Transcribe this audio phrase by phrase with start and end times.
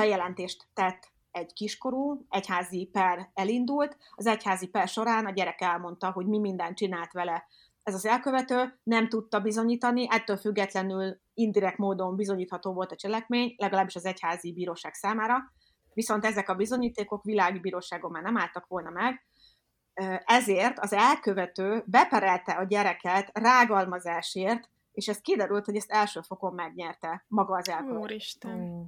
[0.00, 6.26] bejelentést tett egy kiskorú, egyházi per elindult, az egyházi per során a gyerek elmondta, hogy
[6.26, 7.46] mi mindent csinált vele.
[7.82, 13.96] Ez az elkövető, nem tudta bizonyítani, ettől függetlenül indirekt módon bizonyítható volt a cselekmény, legalábbis
[13.96, 15.52] az egyházi bíróság számára,
[15.92, 19.24] viszont ezek a bizonyítékok világi bíróságon már nem álltak volna meg,
[20.24, 27.24] ezért az elkövető beperelte a gyereket rágalmazásért, és ez kiderült, hogy ezt első fokon megnyerte
[27.28, 27.98] maga az elkövető.
[27.98, 28.56] Úristen.
[28.56, 28.82] Mm.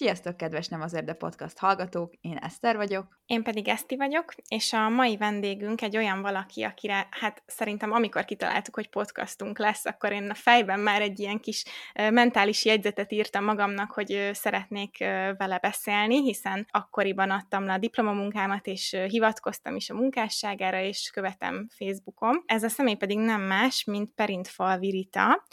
[0.00, 2.14] Sziasztok, kedves Nem azért, de podcast hallgatók!
[2.20, 3.20] Én Eszter vagyok.
[3.26, 8.24] Én pedig Eszti vagyok, és a mai vendégünk egy olyan valaki, akire hát szerintem amikor
[8.24, 13.44] kitaláltuk, hogy podcastunk lesz, akkor én a fejben már egy ilyen kis mentális jegyzetet írtam
[13.44, 14.98] magamnak, hogy szeretnék
[15.36, 21.66] vele beszélni, hiszen akkoriban adtam le a diplomamunkámat, és hivatkoztam is a munkásságára, és követem
[21.76, 22.42] Facebookon.
[22.46, 25.44] Ez a személy pedig nem más, mint Perintfal Virita,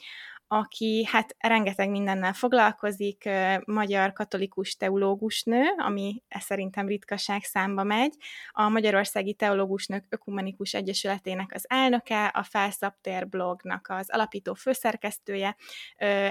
[0.47, 3.29] aki hát rengeteg mindennel foglalkozik,
[3.65, 8.15] magyar katolikus teológusnő, ami e szerintem ritkaság számba megy,
[8.51, 15.55] a Magyarországi Teológusnők Ökumenikus Egyesületének az elnöke, a Felszaptér blognak az alapító főszerkesztője,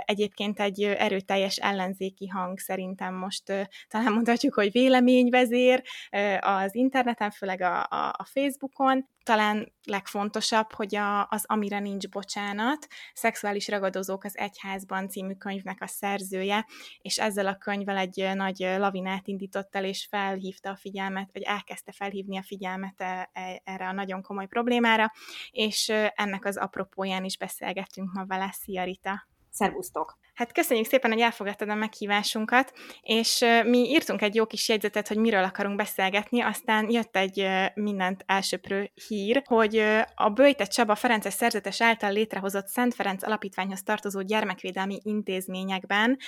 [0.05, 3.43] egyébként egy erőteljes ellenzéki hang szerintem most
[3.89, 5.83] talán mondhatjuk, hogy véleményvezér
[6.41, 12.87] az interneten, főleg a, a, a Facebookon, talán legfontosabb, hogy a, az Amire nincs bocsánat,
[13.15, 16.67] szexuális ragadozók az egyházban című könyvnek a szerzője,
[16.99, 21.93] és ezzel a könyvvel egy nagy lavinát indított el, és felhívta a figyelmet, vagy elkezdte
[21.93, 25.13] felhívni a figyelmet e, e, erre a nagyon komoly problémára,
[25.51, 28.51] és ennek az apropóján is beszélgettünk ma vele.
[28.53, 29.29] Szia Rita!
[29.51, 30.19] Szervusztok!
[30.37, 35.17] Hát köszönjük szépen, hogy elfogadtad a meghívásunkat, és mi írtunk egy jó kis jegyzetet, hogy
[35.17, 39.77] miről akarunk beszélgetni, aztán jött egy mindent elsöprő hír, hogy
[40.15, 46.19] a Böjte Csaba Ferences szerzetes által létrehozott Szent Ferenc Alapítványhoz tartozó gyermekvédelmi intézményekben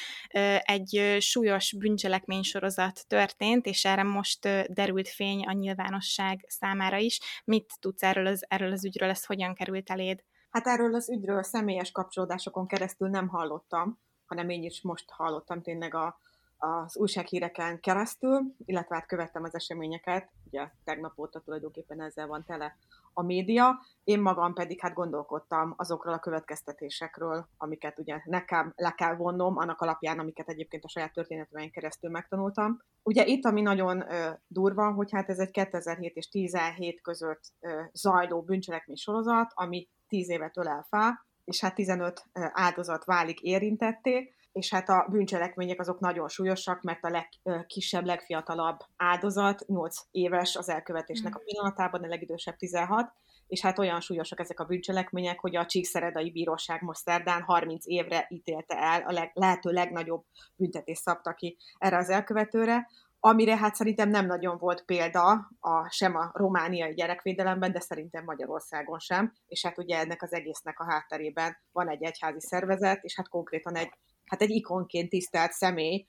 [0.59, 7.19] egy súlyos bűncselekmény sorozat történt, és erre most derült fény a nyilvánosság számára is.
[7.45, 10.23] Mit tudsz erről az, erről az ügyről, ez hogyan került eléd?
[10.51, 15.95] Hát erről az ügyről személyes kapcsolódásokon keresztül nem hallottam, hanem én is most hallottam tényleg
[15.95, 16.19] a,
[16.57, 22.77] az újsághíreken keresztül, illetve hát követtem az eseményeket, ugye tegnap óta tulajdonképpen ezzel van tele
[23.13, 29.17] a média, én magam pedig hát gondolkodtam azokról a következtetésekről, amiket ugye nekem le kell
[29.17, 32.83] vonnom, annak alapján, amiket egyébként a saját történetemen keresztül megtanultam.
[33.03, 37.83] Ugye itt, ami nagyon ö, durva, hogy hát ez egy 2007 és 2017 között ö,
[37.93, 44.71] zajló bűncselekmény sorozat, ami 10 évet ölel fel, és hát 15 áldozat válik érintetté, és
[44.71, 51.35] hát a bűncselekmények azok nagyon súlyosak, mert a legkisebb, legfiatalabb áldozat 8 éves az elkövetésnek
[51.35, 51.45] a mm.
[51.45, 53.13] pillanatában, a legidősebb 16,
[53.47, 58.27] és hát olyan súlyosak ezek a bűncselekmények, hogy a Csíkszeredai Bíróság most szerdán 30 évre
[58.29, 60.25] ítélte el, a leg, lehető legnagyobb
[60.57, 62.89] büntetés szabta ki erre az elkövetőre,
[63.21, 68.99] amire hát szerintem nem nagyon volt példa a, sem a romániai gyerekvédelemben, de szerintem Magyarországon
[68.99, 73.29] sem, és hát ugye ennek az egésznek a hátterében van egy egyházi szervezet, és hát
[73.29, 73.91] konkrétan egy,
[74.25, 76.07] hát egy ikonként tisztelt személy,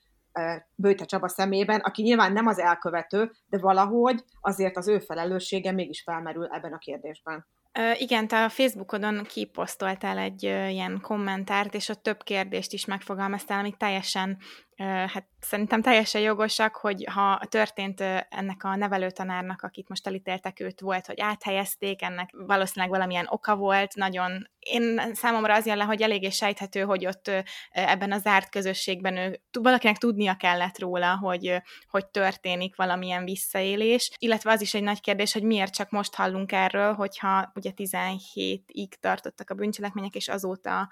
[0.74, 6.02] Bőte Csaba szemében, aki nyilván nem az elkövető, de valahogy azért az ő felelőssége mégis
[6.02, 7.46] felmerül ebben a kérdésben.
[7.98, 13.76] Igen, te a Facebookodon kiposztoltál egy ilyen kommentárt, és ott több kérdést is megfogalmaztál, amik
[13.76, 14.38] teljesen
[14.86, 21.06] hát szerintem teljesen jogosak, hogy ha történt ennek a nevelőtanárnak, akit most elítéltek őt volt,
[21.06, 26.30] hogy áthelyezték, ennek valószínűleg valamilyen oka volt, nagyon én számomra az jön le, hogy eléggé
[26.30, 27.30] sejthető, hogy ott
[27.70, 34.50] ebben a zárt közösségben ő, valakinek tudnia kellett róla, hogy, hogy történik valamilyen visszaélés, illetve
[34.50, 39.50] az is egy nagy kérdés, hogy miért csak most hallunk erről, hogyha ugye 17-ig tartottak
[39.50, 40.88] a bűncselekmények, és azóta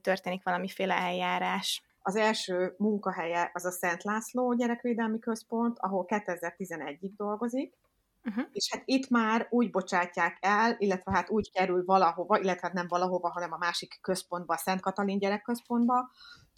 [0.00, 1.82] történik valamiféle eljárás.
[2.02, 7.80] Az első munkahelye az a Szent László Gyerekvédelmi Központ, ahol 2011-ig dolgozik,
[8.24, 8.44] Uh-huh.
[8.52, 12.88] És hát itt már úgy bocsátják el, illetve hát úgy kerül valahova, illetve hát nem
[12.88, 16.10] valahova, hanem a másik központba, a Szent Katalin gyerekközpontba,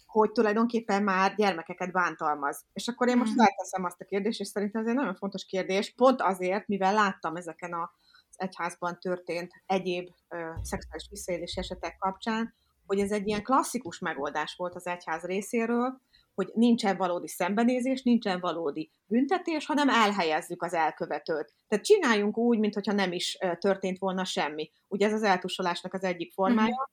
[0.05, 2.65] hogy tulajdonképpen már gyermekeket bántalmaz.
[2.73, 3.45] És akkor én most uh-huh.
[3.45, 7.35] felteszem azt a kérdést, és szerintem ez egy nagyon fontos kérdés, pont azért, mivel láttam
[7.35, 12.53] ezeken az egyházban történt egyéb ö, szexuális visszaélés esetek kapcsán,
[12.87, 16.01] hogy ez egy ilyen klasszikus megoldás volt az egyház részéről,
[16.35, 21.53] hogy nincsen valódi szembenézés, nincsen valódi büntetés, hanem elhelyezzük az elkövetőt.
[21.67, 24.71] Tehát csináljunk úgy, mintha nem is történt volna semmi.
[24.87, 26.69] Ugye ez az eltusolásnak az egyik formája.
[26.69, 26.87] Uh-huh.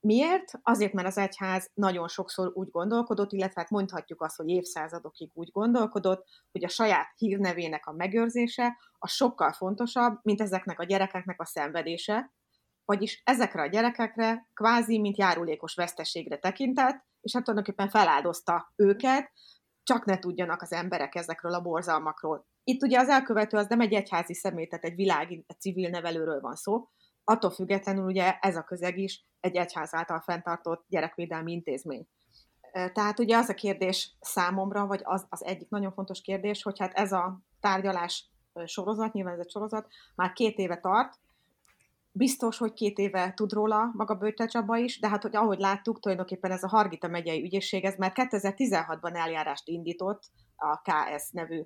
[0.00, 0.52] Miért?
[0.62, 5.50] Azért, mert az egyház nagyon sokszor úgy gondolkodott, illetve hát mondhatjuk azt, hogy évszázadokig úgy
[5.52, 11.44] gondolkodott, hogy a saját hírnevének a megőrzése a sokkal fontosabb, mint ezeknek a gyerekeknek a
[11.44, 12.32] szenvedése,
[12.84, 19.32] vagyis ezekre a gyerekekre kvázi, mint járulékos veszteségre tekintett, és hát tulajdonképpen feláldozta őket,
[19.82, 22.46] csak ne tudjanak az emberek ezekről a borzalmakról.
[22.64, 26.40] Itt ugye az elkövető az nem egy egyházi személy, tehát egy világi egy civil nevelőről
[26.40, 26.88] van szó,
[27.24, 32.06] attól függetlenül ugye ez a közeg is egy egyház által fenntartott gyerekvédelmi intézmény.
[32.92, 36.92] Tehát ugye az a kérdés számomra, vagy az, az egyik nagyon fontos kérdés, hogy hát
[36.92, 38.30] ez a tárgyalás
[38.64, 41.14] sorozat, nyilván ez egy sorozat, már két éve tart,
[42.16, 46.00] biztos, hogy két éve tud róla maga Bőte Csaba is, de hát, hogy ahogy láttuk,
[46.00, 50.22] tulajdonképpen ez a Hargita megyei ügyészség, ez már 2016-ban eljárást indított
[50.56, 51.62] a KS nevű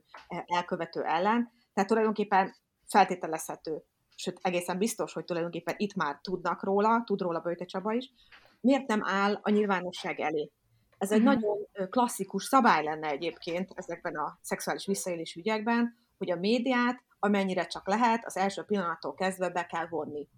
[0.46, 2.54] elkövető ellen, tehát tulajdonképpen
[2.86, 3.82] feltételezhető,
[4.14, 8.12] sőt egészen biztos, hogy tulajdonképpen itt már tudnak róla, tud róla Bőte Csaba is,
[8.60, 10.50] miért nem áll a nyilvánosság elé?
[10.98, 11.34] Ez egy uh-huh.
[11.34, 11.56] nagyon
[11.90, 18.26] klasszikus szabály lenne egyébként ezekben a szexuális visszaélés ügyekben, hogy a médiát amennyire csak lehet,
[18.26, 20.28] az első pillanattól kezdve be kell vonni.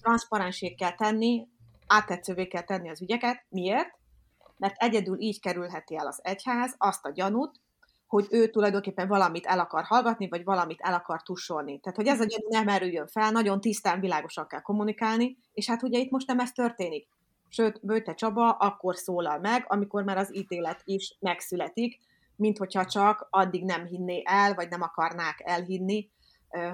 [0.00, 1.48] Transzparensé kell tenni,
[1.86, 3.44] áttetszővé kell tenni az ügyeket.
[3.48, 3.98] Miért?
[4.56, 7.60] Mert egyedül így kerülheti el az egyház azt a gyanút,
[8.06, 11.80] hogy ő tulajdonképpen valamit el akar hallgatni, vagy valamit el akar tussolni.
[11.80, 15.82] Tehát, hogy ez a gyanú nem erüljön fel, nagyon tisztán, világosan kell kommunikálni, és hát
[15.82, 17.08] ugye itt most nem ez történik.
[17.48, 22.00] Sőt, Bőte Csaba akkor szólal meg, amikor már az ítélet is megszületik,
[22.36, 26.10] mint hogyha csak addig nem hinné el, vagy nem akarnák elhinni,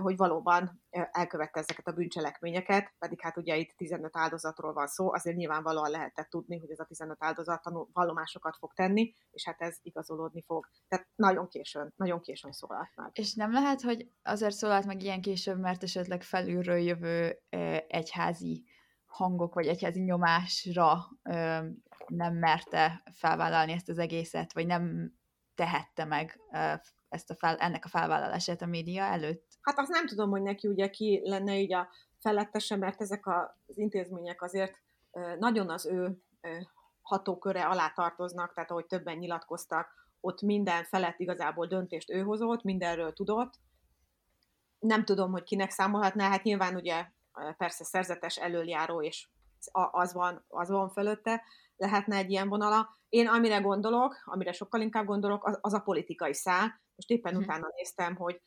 [0.01, 5.37] hogy valóban elkövette ezeket a bűncselekményeket, pedig hát ugye itt 15 áldozatról van szó, azért
[5.37, 7.63] nyilvánvalóan lehetett tudni, hogy ez a 15 áldozat
[7.93, 10.69] vallomásokat fog tenni, és hát ez igazolódni fog.
[10.89, 13.11] Tehát nagyon későn, nagyon későn szólalt meg.
[13.13, 17.39] És nem lehet, hogy azért szólalt meg ilyen később, mert esetleg felülről jövő
[17.87, 18.65] egyházi
[19.07, 21.09] hangok, vagy egyházi nyomásra
[22.07, 25.13] nem merte felvállalni ezt az egészet, vagy nem
[25.55, 26.41] tehette meg
[27.09, 29.52] ezt a fel, ennek a felvállalását a média előtt?
[29.63, 31.89] Hát azt nem tudom, hogy neki ugye ki lenne így a
[32.19, 34.75] felettese, mert ezek az intézmények azért
[35.39, 36.23] nagyon az ő
[37.03, 43.13] hatóköre alá tartoznak, tehát ahogy többen nyilatkoztak, ott minden felett igazából döntést ő hozott, mindenről
[43.13, 43.55] tudott.
[44.79, 47.07] Nem tudom, hogy kinek számolhatná, hát nyilván ugye
[47.57, 49.29] persze szerzetes előjáró, és
[49.91, 51.43] az van, az van fölötte,
[51.77, 52.97] lehetne egy ilyen vonala.
[53.09, 56.81] Én amire gondolok, amire sokkal inkább gondolok, az, az a politikai szál.
[56.97, 57.49] Most éppen uh-huh.
[57.49, 58.41] utána néztem, hogy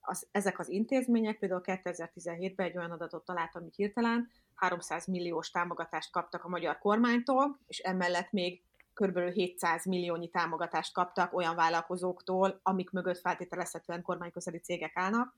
[0.00, 6.12] az, ezek az intézmények, például 2017-ben egy olyan adatot találtam, hogy hirtelen 300 milliós támogatást
[6.12, 8.62] kaptak a magyar kormánytól, és emellett még
[8.94, 9.18] kb.
[9.18, 15.34] 700 milliónyi támogatást kaptak olyan vállalkozóktól, amik mögött feltételezhetően kormányközeli cégek állnak.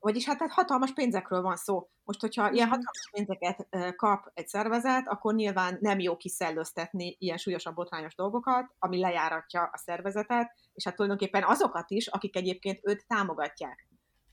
[0.00, 1.88] Vagyis hát tehát hatalmas pénzekről van szó.
[2.04, 7.74] Most, hogyha ilyen hatalmas pénzeket kap egy szervezet, akkor nyilván nem jó kiszellőztetni ilyen súlyosabb,
[7.74, 13.87] botrányos dolgokat, ami lejáratja a szervezetet, és hát tulajdonképpen azokat is, akik egyébként őt támogatják.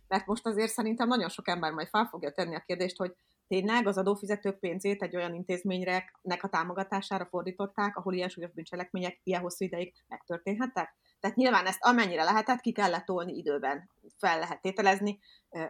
[0.07, 3.13] Mert most azért szerintem nagyon sok ember majd fel fogja tenni a kérdést, hogy
[3.47, 9.19] tényleg az adófizetők pénzét egy olyan intézményre nek a támogatására fordították, ahol ilyen súlyos bűncselekmények
[9.23, 10.95] ilyen hosszú ideig megtörténhettek?
[11.25, 15.19] Tehát nyilván ezt amennyire lehetett, ki kellett tolni időben, fel lehet tételezni,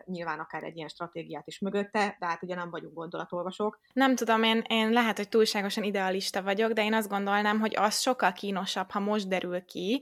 [0.05, 3.79] nyilván akár egy ilyen stratégiát is mögötte, de hát ugye nem vagyunk gondolatolvasók.
[3.93, 7.99] Nem tudom, én, én lehet, hogy túlságosan idealista vagyok, de én azt gondolnám, hogy az
[7.99, 10.01] sokkal kínosabb, ha most derül ki,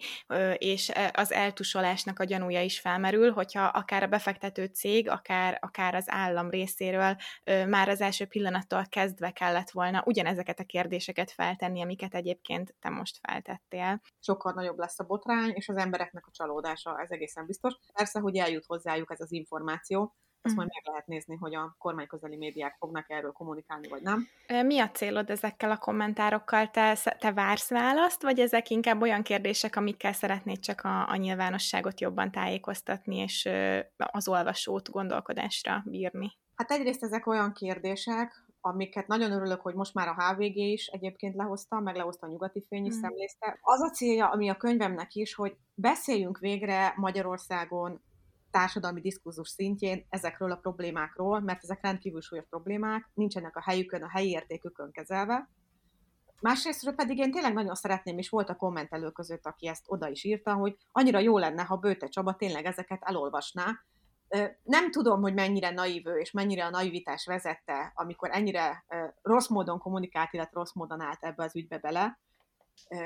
[0.58, 6.06] és az eltusolásnak a gyanúja is felmerül, hogyha akár a befektető cég, akár, akár az
[6.08, 7.16] állam részéről
[7.68, 13.20] már az első pillanattól kezdve kellett volna ugyanezeket a kérdéseket feltenni, amiket egyébként te most
[13.22, 14.02] feltettél.
[14.20, 17.74] Sokkal nagyobb lesz a botrány, és az embereknek a csalódása, ez egészen biztos.
[17.94, 20.14] Persze, hogy eljut hozzájuk ez az információ,
[20.46, 20.78] azt majd mhm.
[20.78, 24.28] meg lehet nézni, hogy a kormányközeli médiák fognak erről kommunikálni, vagy nem.
[24.66, 26.70] Mi a célod ezekkel a kommentárokkal?
[26.70, 32.02] Te, te vársz választ, vagy ezek inkább olyan kérdések, amikkel szeretnéd csak a, a nyilvánosságot
[32.02, 33.50] jobban tájékoztatni, és
[33.96, 36.38] az olvasót gondolkodásra bírni?
[36.56, 41.36] Hát egyrészt ezek olyan kérdések, amiket nagyon örülök, hogy most már a HVG is egyébként
[41.36, 43.00] lehozta, meg lehozta a nyugati fény is mm.
[43.00, 43.60] szemlézte.
[43.62, 48.02] Az a célja, ami a könyvemnek is, hogy beszéljünk végre Magyarországon
[48.52, 54.10] társadalmi diskurzus szintjén ezekről a problémákról, mert ezek rendkívül súlyos problémák, nincsenek a helyükön, a
[54.10, 55.50] helyi értékükön kezelve.
[56.42, 60.24] Másrésztről pedig én tényleg nagyon szeretném, és volt a kommentelő között, aki ezt oda is
[60.24, 63.66] írta, hogy annyira jó lenne, ha Bőte Csaba tényleg ezeket elolvasná.
[64.64, 68.86] Nem tudom, hogy mennyire naív és mennyire a naivitás vezette, amikor ennyire
[69.22, 72.20] rossz módon kommunikált, illetve rossz módon állt ebbe az ügybe bele,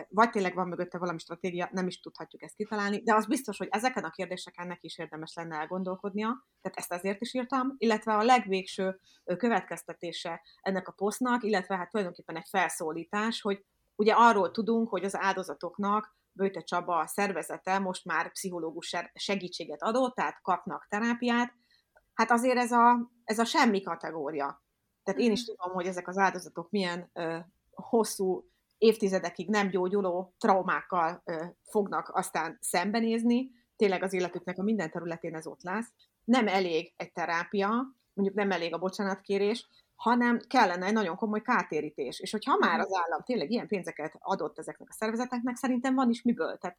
[0.10, 3.68] vagy tényleg van mögötte valami stratégia, nem is tudhatjuk ezt kitalálni, de az biztos, hogy
[3.72, 8.24] ezeken a kérdéseken neki is érdemes lenne elgondolkodnia, tehát ezt azért is írtam, illetve a
[8.24, 9.00] legvégső
[9.38, 15.16] következtetése ennek a posztnak, illetve hát tulajdonképpen egy felszólítás, hogy ugye arról tudunk, hogy az
[15.16, 21.54] áldozatoknak Böjte Csaba szervezete most már pszichológus segítséget adott, tehát kapnak terápiát,
[22.14, 24.64] hát azért ez a, ez a semmi kategória.
[25.04, 25.56] Tehát én is mhm.
[25.56, 27.38] tudom, hogy ezek az áldozatok milyen ö,
[27.72, 35.36] hosszú évtizedekig nem gyógyuló traumákkal ö, fognak aztán szembenézni, tényleg az életüknek a minden területén
[35.36, 35.94] ez ott lesz.
[36.24, 37.70] Nem elég egy terápia,
[38.14, 39.68] mondjuk nem elég a bocsánatkérés,
[39.98, 42.20] hanem kellene egy nagyon komoly kártérítés.
[42.20, 46.22] És hogyha már az állam tényleg ilyen pénzeket adott ezeknek a szervezeteknek, szerintem van is
[46.22, 46.58] miből.
[46.58, 46.78] Tehát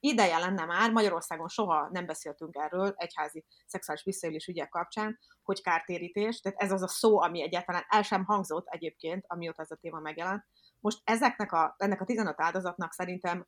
[0.00, 6.40] ideje lenne már, Magyarországon soha nem beszéltünk erről egyházi szexuális visszaélés ügyek kapcsán, hogy kártérítés,
[6.40, 9.98] tehát ez az a szó, ami egyáltalán el sem hangzott egyébként, amióta ez a téma
[9.98, 10.44] megjelent.
[10.80, 13.46] Most ezeknek a, ennek a 15 áldozatnak szerintem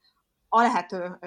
[0.48, 1.18] a lehető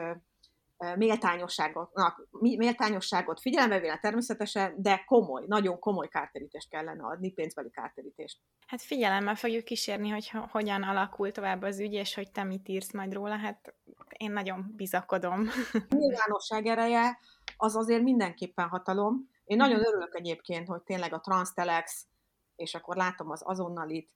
[0.95, 8.39] méltányosságotnak, méltányosságot figyelembe véve természetesen, de komoly, nagyon komoly kártérítést kellene adni, pénzbeli kártérítést.
[8.67, 12.93] Hát figyelemmel fogjuk kísérni, hogy hogyan alakul tovább az ügy, és hogy te mit írsz
[12.93, 13.73] majd róla, hát
[14.17, 15.47] én nagyon bizakodom.
[15.89, 17.19] Nyilvánosság ereje
[17.57, 19.29] az azért mindenképpen hatalom.
[19.43, 19.87] Én nagyon mhm.
[19.87, 22.05] örülök egyébként, hogy tényleg a Transtelex,
[22.55, 24.11] és akkor látom az azonnalit,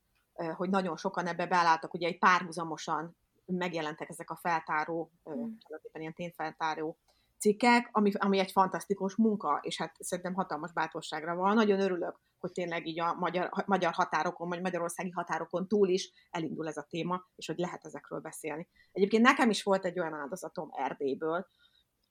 [0.55, 3.17] hogy nagyon sokan ebbe beálltak, ugye egy párhuzamosan
[3.47, 5.33] megjelentek ezek a feltáró, mm.
[5.33, 6.97] tulajdonképpen ilyen tényfeltáró
[7.39, 11.55] cikkek, ami, ami egy fantasztikus munka, és hát szerintem hatalmas bátorságra van.
[11.55, 16.67] Nagyon örülök, hogy tényleg így a magyar, magyar határokon, vagy magyarországi határokon túl is elindul
[16.67, 18.67] ez a téma, és hogy lehet ezekről beszélni.
[18.91, 21.47] Egyébként nekem is volt egy olyan áldozatom Erdélyből,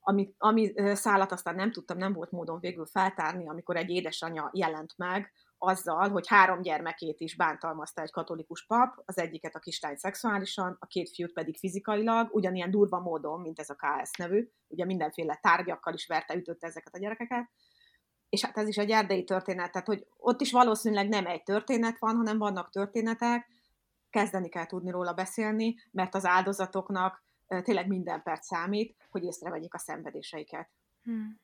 [0.00, 4.92] ami, ami szállat aztán nem tudtam, nem volt módon végül feltárni, amikor egy édesanyja jelent
[4.96, 10.76] meg, azzal, hogy három gyermekét is bántalmazta egy katolikus pap, az egyiket a kislány szexuálisan,
[10.80, 15.38] a két fiút pedig fizikailag, ugyanilyen durva módon, mint ez a KS nevű, ugye mindenféle
[15.42, 17.50] tárgyakkal is verte, ütötte ezeket a gyerekeket,
[18.28, 21.98] és hát ez is egy erdei történet, tehát hogy ott is valószínűleg nem egy történet
[21.98, 23.46] van, hanem vannak történetek,
[24.10, 29.78] kezdeni kell tudni róla beszélni, mert az áldozatoknak tényleg minden perc számít, hogy észrevegyék a
[29.78, 30.70] szenvedéseiket.
[31.02, 31.40] Hmm.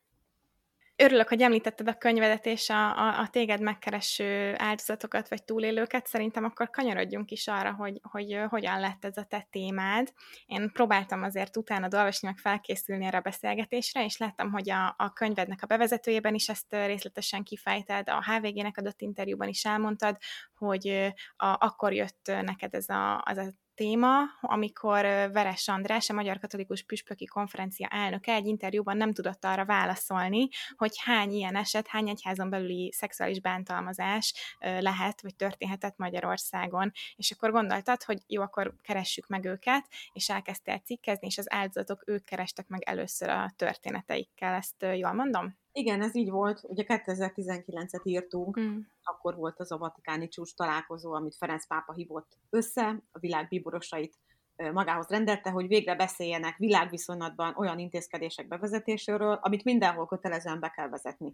[1.03, 6.07] Örülök, hogy említetted a könyvedet és a, a, a téged megkereső áldozatokat vagy túlélőket.
[6.07, 10.13] Szerintem akkor kanyarodjunk is arra, hogy, hogy hogyan lett ez a te témád.
[10.45, 15.13] Én próbáltam azért utána olvasni, meg felkészülni erre a beszélgetésre, és láttam, hogy a, a
[15.13, 20.17] könyvednek a bevezetőjében is ezt részletesen kifejted, a HVG-nek adott interjúban is elmondtad,
[20.55, 20.87] hogy
[21.35, 25.01] a, akkor jött neked ez a, az a téma, amikor
[25.31, 30.97] Veres András, a Magyar Katolikus Püspöki Konferencia elnöke egy interjúban nem tudott arra válaszolni, hogy
[30.97, 36.91] hány ilyen eset, hány egyházon belüli szexuális bántalmazás lehet, vagy történhetett Magyarországon.
[37.15, 42.03] És akkor gondoltad, hogy jó, akkor keressük meg őket, és elkezdtél cikkezni, és az áldozatok
[42.05, 44.53] ők kerestek meg először a történeteikkel.
[44.53, 45.61] Ezt jól mondom?
[45.75, 46.63] Igen, ez így volt.
[46.63, 48.79] Ugye 2019-et írtunk, mm.
[49.03, 54.17] akkor volt az a vatikáni csúcs találkozó, amit Ferenc pápa hívott össze, a világ bíborosait
[54.55, 61.33] magához rendelte, hogy végre beszéljenek világviszonylatban olyan intézkedések bevezetéséről, amit mindenhol kötelezően be kell vezetni.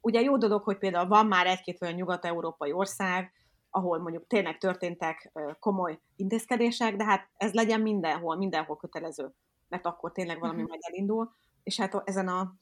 [0.00, 3.32] Ugye jó dolog, hogy például van már egy-két olyan nyugat-európai ország,
[3.70, 9.32] ahol mondjuk tényleg történtek komoly intézkedések, de hát ez legyen mindenhol, mindenhol kötelező,
[9.68, 10.68] mert akkor tényleg valami mm-hmm.
[10.68, 11.34] majd elindul
[11.66, 12.54] és hát ezen a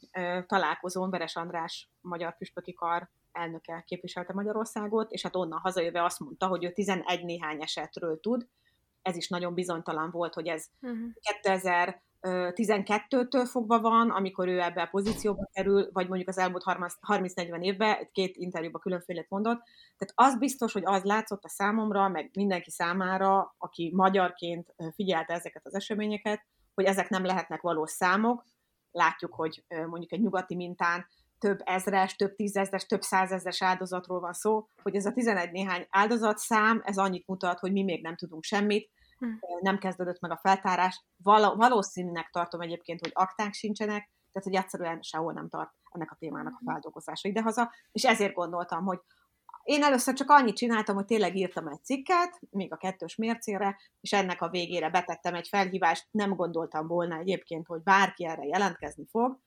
[0.47, 6.47] találkozón Veres András magyar püspöki kar elnöke képviselte Magyarországot, és hát onnan hazajöve azt mondta,
[6.47, 8.47] hogy ő 11 néhány esetről tud.
[9.03, 11.11] Ez is nagyon bizonytalan volt, hogy ez uh-huh.
[12.23, 17.97] 2012-től fogva van, amikor ő ebbe a pozícióba kerül, vagy mondjuk az elmúlt 30-40 évben,
[17.97, 19.63] egy két interjúban különféle mondott.
[19.97, 25.67] Tehát az biztos, hogy az látszott a számomra, meg mindenki számára, aki magyarként figyelte ezeket
[25.67, 26.45] az eseményeket,
[26.75, 28.45] hogy ezek nem lehetnek valós számok,
[28.95, 31.07] látjuk, hogy mondjuk egy nyugati mintán
[31.39, 36.39] több ezres, több tízezres, több százezres áldozatról van szó, hogy ez a 11 néhány áldozat
[36.39, 39.27] szám, ez annyit mutat, hogy mi még nem tudunk semmit, hm.
[39.61, 41.05] nem kezdődött meg a feltárás.
[41.23, 46.17] Val- valószínűnek tartom egyébként, hogy akták sincsenek, tehát hogy egyszerűen sehol nem tart ennek a
[46.19, 49.01] témának a feldolgozása idehaza, és ezért gondoltam, hogy
[49.65, 54.13] én először csak annyit csináltam, hogy tényleg írtam egy cikket, még a kettős mércére, és
[54.13, 59.39] ennek a végére betettem egy felhívást, nem gondoltam volna egyébként, hogy bárki erre jelentkezni fog,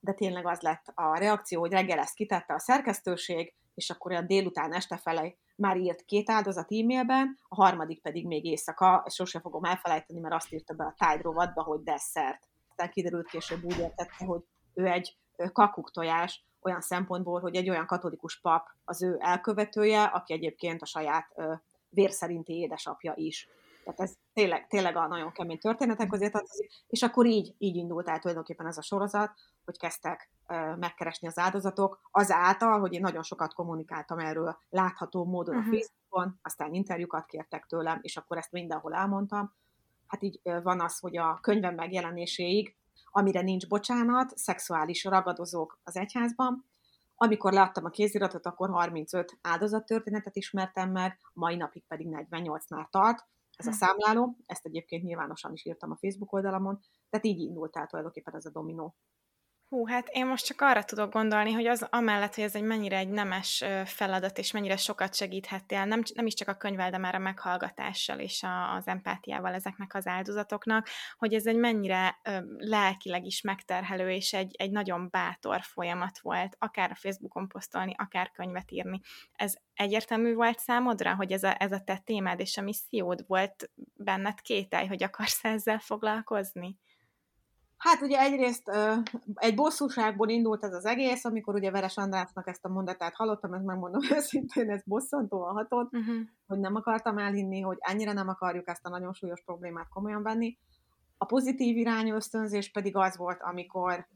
[0.00, 4.26] de tényleg az lett a reakció, hogy reggel ezt kitette a szerkesztőség, és akkor olyan
[4.26, 9.40] délután este felé már írt két áldozat e-mailben, a harmadik pedig még éjszaka, és sose
[9.40, 12.48] fogom elfelejteni, mert azt írta be a Tide rovatba, hogy desszert.
[12.68, 14.42] Aztán kiderült később úgy értette, hogy
[14.74, 15.16] ő egy
[15.52, 21.32] kakuktojás, olyan szempontból, hogy egy olyan katolikus pap az ő elkövetője, aki egyébként a saját
[21.34, 21.52] ö,
[21.88, 23.48] vérszerinti édesapja is.
[23.84, 28.08] Tehát ez tényleg, tényleg a nagyon kemény történetek közé tartozik, és akkor így, így indult
[28.08, 29.30] el tulajdonképpen ez a sorozat,
[29.64, 30.30] hogy kezdtek
[30.76, 35.72] megkeresni az áldozatok, azáltal, hogy én nagyon sokat kommunikáltam erről látható módon uh-huh.
[35.72, 39.54] a Facebookon, aztán interjúkat kértek tőlem, és akkor ezt mindenhol elmondtam.
[40.06, 42.76] Hát így van az, hogy a könyvem megjelenéséig,
[43.14, 46.70] amire nincs bocsánat, szexuális ragadozók az egyházban,
[47.14, 53.26] amikor láttam a kéziratot, akkor 35 áldozattörténetet ismertem meg, mai napig pedig 48-nál tart.
[53.56, 53.76] Ez a hm.
[53.76, 58.46] számláló, ezt egyébként nyilvánosan is írtam a Facebook oldalamon, tehát így indult el tulajdonképpen ez
[58.46, 58.96] a dominó
[59.72, 62.96] Hú, hát én most csak arra tudok gondolni, hogy az amellett, hogy ez egy mennyire
[62.96, 67.14] egy nemes feladat, és mennyire sokat segíthettél, nem, nem is csak a könyvvel, de már
[67.14, 73.24] a meghallgatással és a, az empátiával ezeknek az áldozatoknak, hogy ez egy mennyire ö, lelkileg
[73.24, 78.70] is megterhelő, és egy, egy nagyon bátor folyamat volt, akár a Facebookon posztolni, akár könyvet
[78.70, 79.00] írni.
[79.32, 83.70] Ez egyértelmű volt számodra, hogy ez a, ez a te témád és a missziód volt
[83.94, 86.78] benned kételj, hogy akarsz ezzel foglalkozni?
[87.82, 88.70] Hát ugye egyrészt
[89.34, 93.64] egy bosszúságból indult ez az egész, amikor ugye Veres Andrásnak ezt a mondatát hallottam, ezt
[93.64, 96.16] megmondom őszintén, ez bosszantóan hatott, uh-huh.
[96.46, 100.58] hogy nem akartam elhinni, hogy ennyire nem akarjuk ezt a nagyon súlyos problémát komolyan venni.
[101.18, 104.06] A pozitív irányú ösztönzés pedig az volt, amikor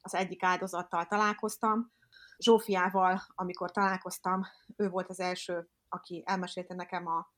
[0.00, 1.92] az egyik áldozattal találkoztam,
[2.38, 4.42] Zsófiával, amikor találkoztam,
[4.76, 7.32] ő volt az első, aki elmesélte nekem a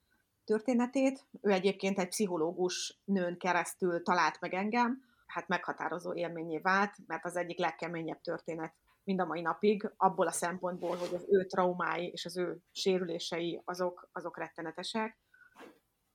[0.45, 1.27] történetét.
[1.41, 7.37] Ő egyébként egy pszichológus nőn keresztül talált meg engem, hát meghatározó élményé vált, mert az
[7.37, 8.75] egyik legkeményebb történet
[9.05, 13.63] mind a mai napig, abból a szempontból, hogy az ő traumái és az ő sérülései
[13.65, 15.19] azok, azok rettenetesek,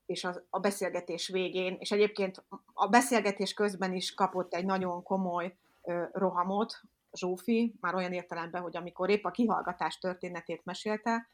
[0.06, 5.58] és a, a beszélgetés végén, és egyébként a beszélgetés közben is kapott egy nagyon komoly
[5.84, 11.30] ö, rohamot Zsófi, már olyan értelemben, hogy amikor épp a kihallgatás történetét mesélte,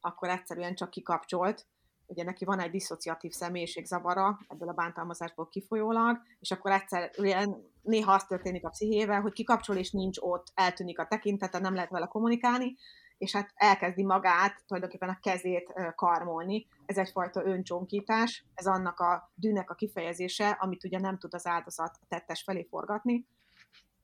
[0.00, 1.66] akkor egyszerűen csak kikapcsolt,
[2.10, 8.24] ugye neki van egy diszociatív személyiségzavara ebből a bántalmazásból kifolyólag, és akkor egyszerűen néha az
[8.24, 12.76] történik a pszichével, hogy kikapcsol és nincs ott, eltűnik a tekintete, nem lehet vele kommunikálni,
[13.18, 16.66] és hát elkezdi magát, tulajdonképpen a kezét karmolni.
[16.86, 21.98] Ez egyfajta öncsonkítás, ez annak a dűnek a kifejezése, amit ugye nem tud az áldozat
[22.08, 23.26] tettes felé forgatni,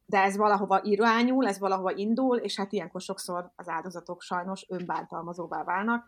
[0.06, 5.64] de ez valahova irányul, ez valahova indul, és hát ilyenkor sokszor az áldozatok sajnos önbántalmazóvá
[5.64, 6.06] válnak,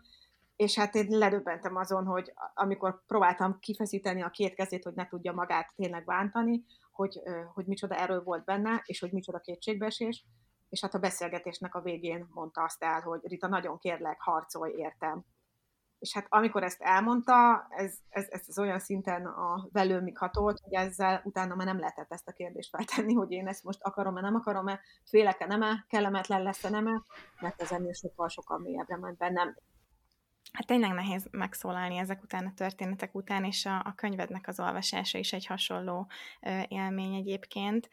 [0.59, 5.33] és hát én ledöbbentem azon, hogy amikor próbáltam kifeszíteni a két kezét, hogy ne tudja
[5.33, 7.21] magát tényleg bántani, hogy,
[7.53, 10.25] hogy micsoda erő volt benne, és hogy micsoda kétségbeesés,
[10.69, 15.25] és hát a beszélgetésnek a végén mondta azt el, hogy Rita, nagyon kérlek, harcolj értem.
[15.99, 20.73] És hát amikor ezt elmondta, ez, ez, ez, ez olyan szinten a velőmig hatolt, hogy
[20.73, 24.35] ezzel utána már nem lehetett ezt a kérdést feltenni, hogy én ezt most akarom-e, nem
[24.35, 27.01] akarom-e, félek-e, nem-e, kellemetlen lesz-e, nem-e,
[27.39, 29.55] mert ez ennél sokkal-sokkal mélyebbre ment bennem
[30.51, 35.17] hát tényleg nehéz megszólalni ezek után a történetek után, és a, a könyvednek az olvasása
[35.17, 36.07] is egy hasonló
[36.41, 37.89] ö, élmény egyébként.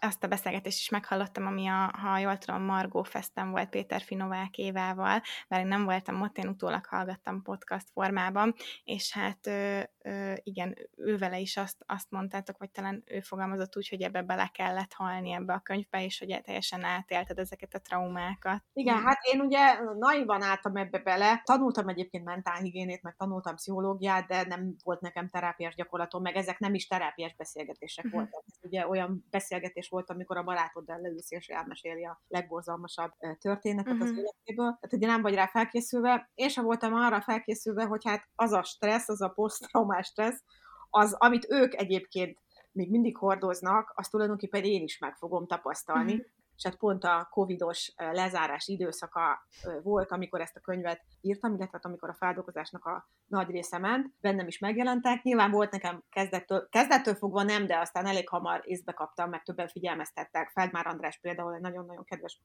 [0.00, 4.56] Azt a beszélgetést is meghallottam, ami a, ha jól tudom, Margó Festen volt Péter Finovák
[4.56, 10.32] Évával, mert én nem voltam ott, én utólag hallgattam podcast formában, és hát ö, ö,
[10.42, 14.92] igen, ővele is azt, azt mondtátok, vagy talán ő fogalmazott úgy, hogy ebbe bele kellett
[14.92, 18.62] halni ebbe a könyvbe, és hogy teljesen átélted ezeket a traumákat.
[18.72, 24.44] Igen, hát én ugye naivan álltam ebbe bele, tanultam egyébként mentálhigiénét, meg tanultam pszichológiát, de
[24.46, 28.20] nem volt nekem terápiás gyakorlatom, meg ezek nem is terápiás beszélgetések uh-huh.
[28.20, 28.44] voltak.
[28.46, 34.08] Ez ugye olyan beszélgetés volt, amikor a barátoddal leülsz és elmeséli a legborzalmasabb történetet uh-huh.
[34.08, 34.78] az életéből.
[34.80, 36.30] Tehát ugye nem vagy rá felkészülve.
[36.34, 40.42] Én sem voltam arra felkészülve, hogy hát az a stressz, az a posztraumás stressz,
[40.90, 42.38] az, amit ők egyébként
[42.72, 46.26] még mindig hordoznak, azt tulajdonképpen én is meg fogom tapasztalni.
[46.56, 49.46] És hát pont a covidos lezárás időszaka
[49.82, 54.12] volt, amikor ezt a könyvet írtam, illetve hát amikor a feldolgozásnak a nagy része ment,
[54.20, 55.22] bennem is megjelentek.
[55.22, 59.68] Nyilván volt nekem kezdettől, kezdettől fogva nem, de aztán elég hamar észbe kaptam, meg többen
[59.68, 60.50] figyelmeztettek.
[60.50, 62.40] Feldmár András például egy nagyon-nagyon kedves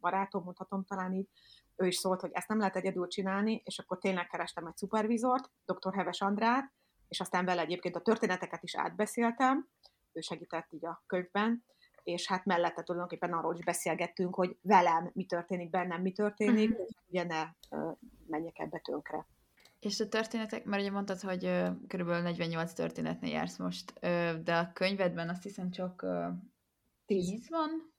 [0.00, 1.28] barátom, mondhatom talán így,
[1.76, 5.50] ő is szólt, hogy ezt nem lehet egyedül csinálni, és akkor tényleg kerestem egy szupervizort,
[5.64, 5.94] dr.
[5.94, 6.72] Heves Andrát,
[7.08, 9.68] és aztán vele egyébként a történeteket is átbeszéltem,
[10.12, 11.64] ő segített így a könyvben,
[12.10, 16.86] és hát mellette tulajdonképpen arról is beszélgettünk, hogy velem mi történik, bennem mi történik, uh-huh.
[16.86, 17.48] hogy ugye ne
[18.26, 19.26] menjek ebbe tönkre.
[19.80, 21.50] És a történetek, mert ugye mondtad, hogy
[21.86, 22.08] kb.
[22.08, 23.92] 48 történetnél jársz most,
[24.42, 26.26] de a könyvedben azt hiszem csak uh,
[27.06, 27.92] 10 van?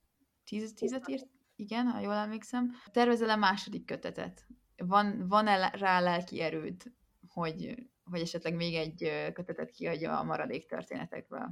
[0.46, 1.28] 10 tízet írt?
[1.56, 2.72] Igen, ha jól emlékszem.
[2.92, 4.48] Tervezel a második kötetet?
[4.78, 6.84] Van, van-e rá lelki erőd,
[7.28, 11.52] hogy, hogy esetleg még egy kötetet kiadja a maradék történetekből?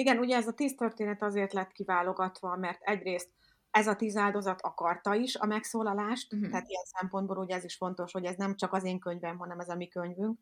[0.00, 3.30] Igen, ugye ez a tíz történet azért lett kiválogatva, mert egyrészt
[3.70, 6.50] ez a tíz áldozat akarta is a megszólalást, uh-huh.
[6.50, 9.58] tehát ilyen szempontból ugye ez is fontos, hogy ez nem csak az én könyvem, hanem
[9.58, 10.38] ez a mi könyvünk,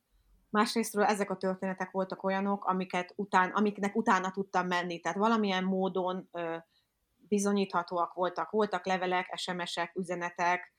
[0.51, 6.29] Másrésztről ezek a történetek voltak olyanok, amiket után, amiknek utána tudtam menni, tehát valamilyen módon
[6.33, 6.57] ö,
[7.29, 8.51] bizonyíthatóak voltak.
[8.51, 10.75] Voltak levelek, SMS-ek, üzenetek,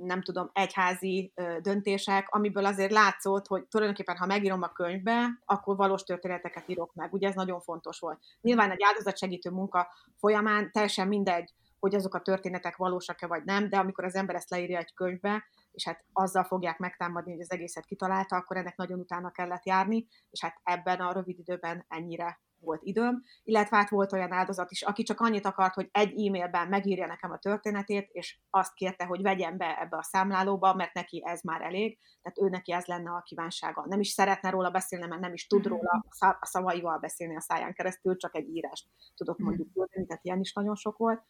[0.00, 6.02] nem tudom, egyházi döntések, amiből azért látszott, hogy tulajdonképpen, ha megírom a könyvbe, akkor valós
[6.02, 7.12] történeteket írok meg.
[7.12, 8.18] Ugye ez nagyon fontos volt.
[8.40, 13.78] Nyilván egy áldozatsegítő munka folyamán teljesen mindegy, hogy azok a történetek valósak-e vagy nem, de
[13.78, 17.84] amikor az ember ezt leírja egy könyvbe, és hát azzal fogják megtámadni, hogy az egészet
[17.84, 22.82] kitalálta, akkor ennek nagyon utána kellett járni, és hát ebben a rövid időben ennyire volt
[22.82, 27.06] időm, illetve hát volt olyan áldozat is, aki csak annyit akart, hogy egy e-mailben megírja
[27.06, 31.42] nekem a történetét, és azt kérte, hogy vegyem be ebbe a számlálóba, mert neki ez
[31.42, 33.84] már elég, tehát ő neki ez lenne a kívánsága.
[33.88, 35.68] Nem is szeretne róla beszélni, mert nem is tud mhm.
[35.68, 39.46] róla a szavaival beszélni a száján keresztül, csak egy írást tudott mhm.
[39.46, 41.22] mondjuk küldeni, tehát ilyen is nagyon sok volt.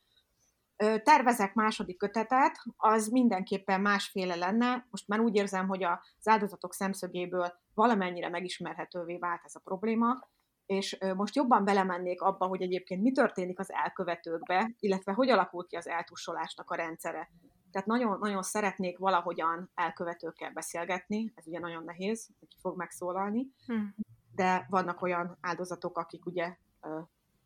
[1.02, 4.86] Tervezek második kötetet, az mindenképpen másféle lenne.
[4.90, 10.28] Most már úgy érzem, hogy az áldozatok szemszögéből valamennyire megismerhetővé vált ez a probléma,
[10.68, 15.76] és most jobban belemennék abba, hogy egyébként mi történik az elkövetőkbe, illetve hogy alakul ki
[15.76, 17.30] az eltussolásnak a rendszere.
[17.70, 23.94] Tehát nagyon, nagyon szeretnék valahogyan elkövetőkkel beszélgetni, ez ugye nagyon nehéz, ki fog megszólalni, hmm.
[24.34, 26.56] de vannak olyan áldozatok, akik ugye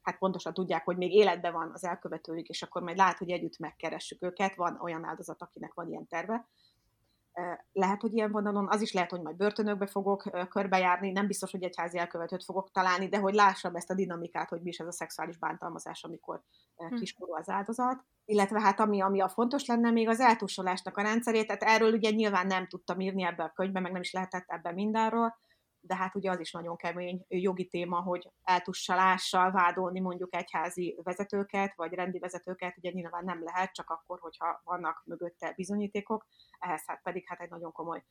[0.03, 3.59] hát pontosan tudják, hogy még életben van az elkövetőjük, és akkor majd lát, hogy együtt
[3.59, 4.55] megkeressük őket.
[4.55, 6.47] Van olyan áldozat, akinek van ilyen terve.
[7.73, 11.63] Lehet, hogy ilyen vonalon, az is lehet, hogy majd börtönökbe fogok körbejárni, nem biztos, hogy
[11.63, 14.87] egy házi elkövetőt fogok találni, de hogy lássam ezt a dinamikát, hogy mi is ez
[14.87, 16.43] a szexuális bántalmazás, amikor
[16.77, 16.95] hm.
[16.95, 18.05] kiskorú az áldozat.
[18.25, 22.11] Illetve hát ami, ami a fontos lenne, még az eltussolásnak a rendszerét, tehát erről ugye
[22.11, 25.35] nyilván nem tudtam írni ebbe a könyvbe, meg nem is lehetett ebbe mindenről,
[25.85, 31.77] de hát ugye az is nagyon kemény jogi téma, hogy eltussalással vádolni mondjuk egyházi vezetőket,
[31.77, 36.27] vagy rendi vezetőket, ugye nyilván nem lehet, csak akkor, hogyha vannak mögötte bizonyítékok,
[36.59, 38.05] ehhez hát pedig hát egy nagyon komoly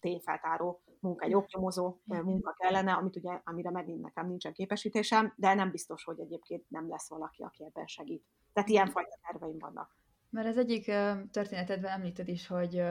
[0.00, 5.70] tényfeltáró munka, egy oknyomozó munka kellene, amit ugye, amire megint nekem nincsen képesítésem, de nem
[5.70, 8.24] biztos, hogy egyébként nem lesz valaki, aki ebben segít.
[8.52, 9.96] Tehát ilyenfajta terveim vannak.
[10.30, 10.84] Mert az egyik
[11.30, 12.82] történetedben említed is, hogy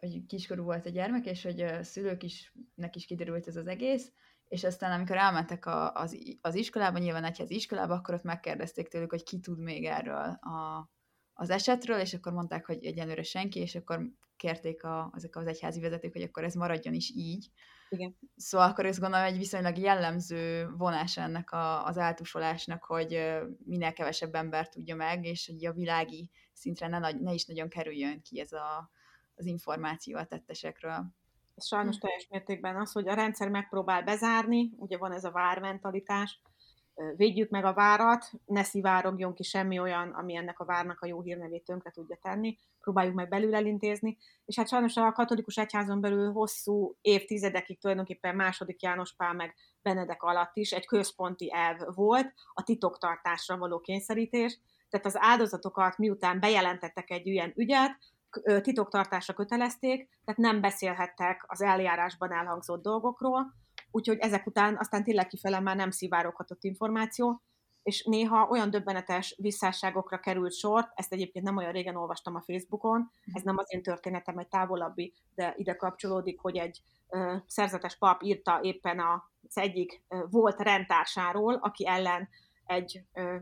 [0.00, 3.66] hogy kiskorú volt a gyermek, és hogy a szülők is, nek is kiderült ez az
[3.66, 4.12] egész,
[4.48, 9.10] és aztán amikor elmentek a, az, az iskolába, nyilván egyház iskolába, akkor ott megkérdezték tőlük,
[9.10, 10.90] hogy ki tud még erről a,
[11.32, 15.80] az esetről, és akkor mondták, hogy egyenlőre senki, és akkor kérték a, azok az egyházi
[15.80, 17.50] vezetők, hogy akkor ez maradjon is így.
[17.88, 18.16] Igen.
[18.36, 24.34] Szóval akkor ezt gondolom egy viszonylag jellemző vonás ennek a, az áltusolásnak, hogy minél kevesebb
[24.34, 28.52] ember tudja meg, és hogy a világi szintre ne, ne is nagyon kerüljön ki ez
[28.52, 28.90] a,
[29.38, 31.04] az információ a tettesekről.
[31.54, 32.00] Ez sajnos hm.
[32.00, 36.40] teljes mértékben az, hogy a rendszer megpróbál bezárni, ugye van ez a vármentalitás,
[37.16, 41.20] védjük meg a várat, ne szivárogjon ki semmi olyan, ami ennek a várnak a jó
[41.20, 46.32] hírnevét tönkre tudja tenni, próbáljuk meg belül elintézni, és hát sajnos a katolikus egyházon belül
[46.32, 52.62] hosszú évtizedekig tulajdonképpen második János Pál meg Benedek alatt is egy központi elv volt, a
[52.62, 57.98] titoktartásra való kényszerítés, tehát az áldozatokat miután bejelentettek egy ilyen ügyet,
[58.60, 63.54] titoktartásra kötelezték, tehát nem beszélhettek az eljárásban elhangzott dolgokról,
[63.90, 67.42] úgyhogy ezek után aztán tényleg kifele már nem szivároghatott információ,
[67.82, 73.10] és néha olyan döbbenetes visszásságokra került sor, ezt egyébként nem olyan régen olvastam a Facebookon,
[73.32, 78.22] ez nem az én történetem, egy távolabbi, de ide kapcsolódik, hogy egy ö, szerzetes pap
[78.22, 82.28] írta éppen az egyik ö, volt rendtársáról, aki ellen
[82.64, 83.36] egy ö,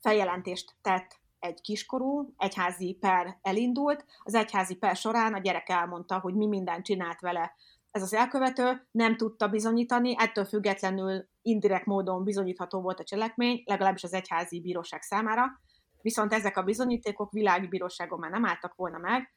[0.00, 6.34] feljelentést tett egy kiskorú, egyházi per elindult, az egyházi per során a gyerek elmondta, hogy
[6.34, 7.54] mi mindent csinált vele.
[7.90, 14.04] Ez az elkövető, nem tudta bizonyítani, ettől függetlenül indirekt módon bizonyítható volt a cselekmény, legalábbis
[14.04, 15.60] az egyházi bíróság számára,
[16.00, 19.32] viszont ezek a bizonyítékok világi bíróságon már nem álltak volna meg,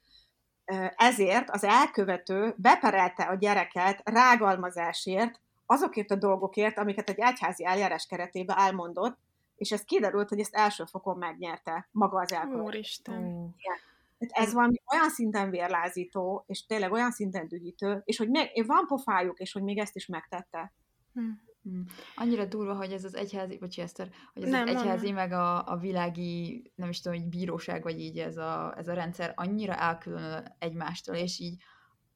[0.96, 8.58] ezért az elkövető beperelte a gyereket rágalmazásért, azokért a dolgokért, amiket egy egyházi eljárás keretében
[8.58, 9.18] elmondott,
[9.62, 12.64] és ez kiderült, hogy ezt első fokon megnyerte maga az elkövető.
[12.64, 13.22] Úristen.
[13.58, 13.78] Igen.
[14.20, 18.86] Hát ez valami olyan szinten vérlázító, és tényleg olyan szinten dühítő, és hogy még, van
[18.88, 20.74] pofájuk, és hogy még ezt is megtette.
[21.14, 21.42] Hmm.
[21.64, 21.86] Hmm.
[22.16, 25.16] Annyira durva, hogy ez az egyházi, vagy Eszter, hogy ez nem, az egyházi, nem.
[25.16, 28.94] meg a, a világi, nem is tudom, hogy bíróság, vagy így ez a, ez a
[28.94, 31.64] rendszer annyira elkülönül egymástól, és így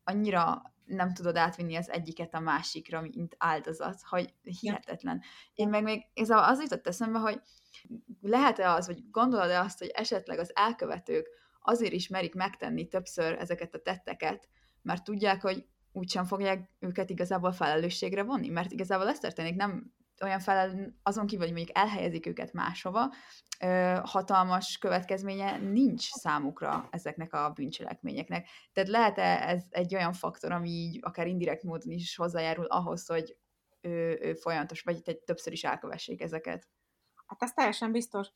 [0.05, 5.21] annyira nem tudod átvinni az egyiket a másikra, mint áldozat, hogy hihetetlen.
[5.53, 7.41] Én meg még ez az jutott eszembe, hogy
[8.21, 11.27] lehet-e az, vagy gondolod-e azt, hogy esetleg az elkövetők
[11.61, 14.49] azért is merik megtenni többször ezeket a tetteket,
[14.81, 20.39] mert tudják, hogy úgysem fogják őket igazából felelősségre vonni, mert igazából ez történik, nem olyan
[20.39, 23.13] felel, azon kívül, hogy mondjuk elhelyezik őket máshova,
[24.03, 28.47] hatalmas következménye nincs számukra ezeknek a bűncselekményeknek.
[28.73, 33.37] Tehát lehet-e ez egy olyan faktor, ami így akár indirekt módon is hozzájárul ahhoz, hogy
[33.81, 36.67] ő, ő folyamatos, vagy egy többször is elkövessék ezeket?
[37.27, 38.27] Hát ez teljesen biztos.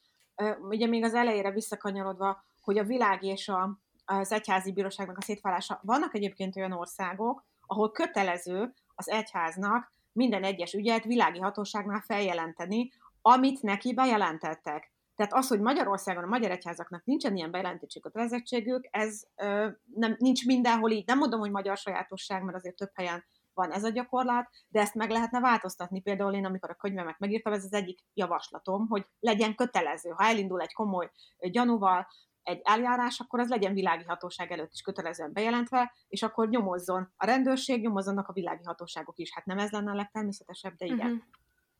[0.62, 5.80] Ugye még az elejére visszakanyarodva, hogy a világ és a, az egyházi bíróságnak a szétválása.
[5.84, 12.91] Vannak egyébként olyan országok, ahol kötelező az egyháznak minden egyes ügyet világi hatóságnál feljelenteni,
[13.22, 14.91] amit neki bejelentettek.
[15.15, 20.45] Tehát az, hogy Magyarországon a magyar egyházaknak nincsen ilyen bejelentési kötelezettségük, ez ö, nem, nincs
[20.45, 21.08] mindenhol így.
[21.08, 24.95] Nem mondom, hogy magyar sajátosság, mert azért több helyen van ez a gyakorlat, de ezt
[24.95, 26.02] meg lehetne változtatni.
[26.02, 30.10] Például én, amikor a könyvemet megírtam, ez az egyik javaslatom, hogy legyen kötelező.
[30.10, 32.08] Ha elindul egy komoly gyanúval,
[32.43, 37.25] egy eljárás, akkor az legyen világi hatóság előtt is kötelezően bejelentve, és akkor nyomozzon a
[37.25, 39.34] rendőrség, nyomozzanak a világi hatóságok is.
[39.34, 40.99] Hát nem ez lenne a legtermészetesebb, de igen.
[40.99, 41.23] Uh-huh.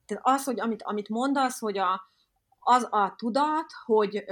[0.06, 2.02] Tehát az, hogy amit, amit mondasz, hogy a,
[2.60, 4.24] az a tudat, hogy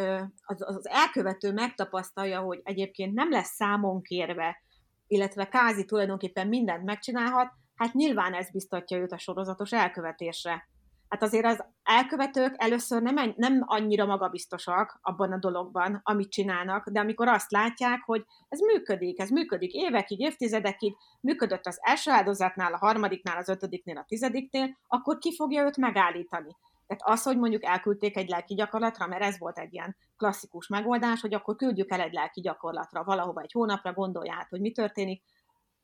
[0.45, 4.61] az, az elkövető megtapasztalja, hogy egyébként nem lesz számon kérve,
[5.07, 10.67] illetve kázi tulajdonképpen mindent megcsinálhat, hát nyilván ez biztatja őt a sorozatos elkövetésre
[11.09, 16.99] hát azért az elkövetők először nem, nem annyira magabiztosak abban a dologban, amit csinálnak, de
[16.99, 22.77] amikor azt látják, hogy ez működik, ez működik évekig, évtizedekig, működött az első áldozatnál, a
[22.77, 26.55] harmadiknál, az ötödiknél, a tizediknél, akkor ki fogja őt megállítani?
[26.87, 31.21] Tehát az, hogy mondjuk elküldték egy lelki gyakorlatra, mert ez volt egy ilyen klasszikus megoldás,
[31.21, 35.23] hogy akkor küldjük el egy lelki gyakorlatra, valahova egy hónapra, gondolja át, hogy mi történik.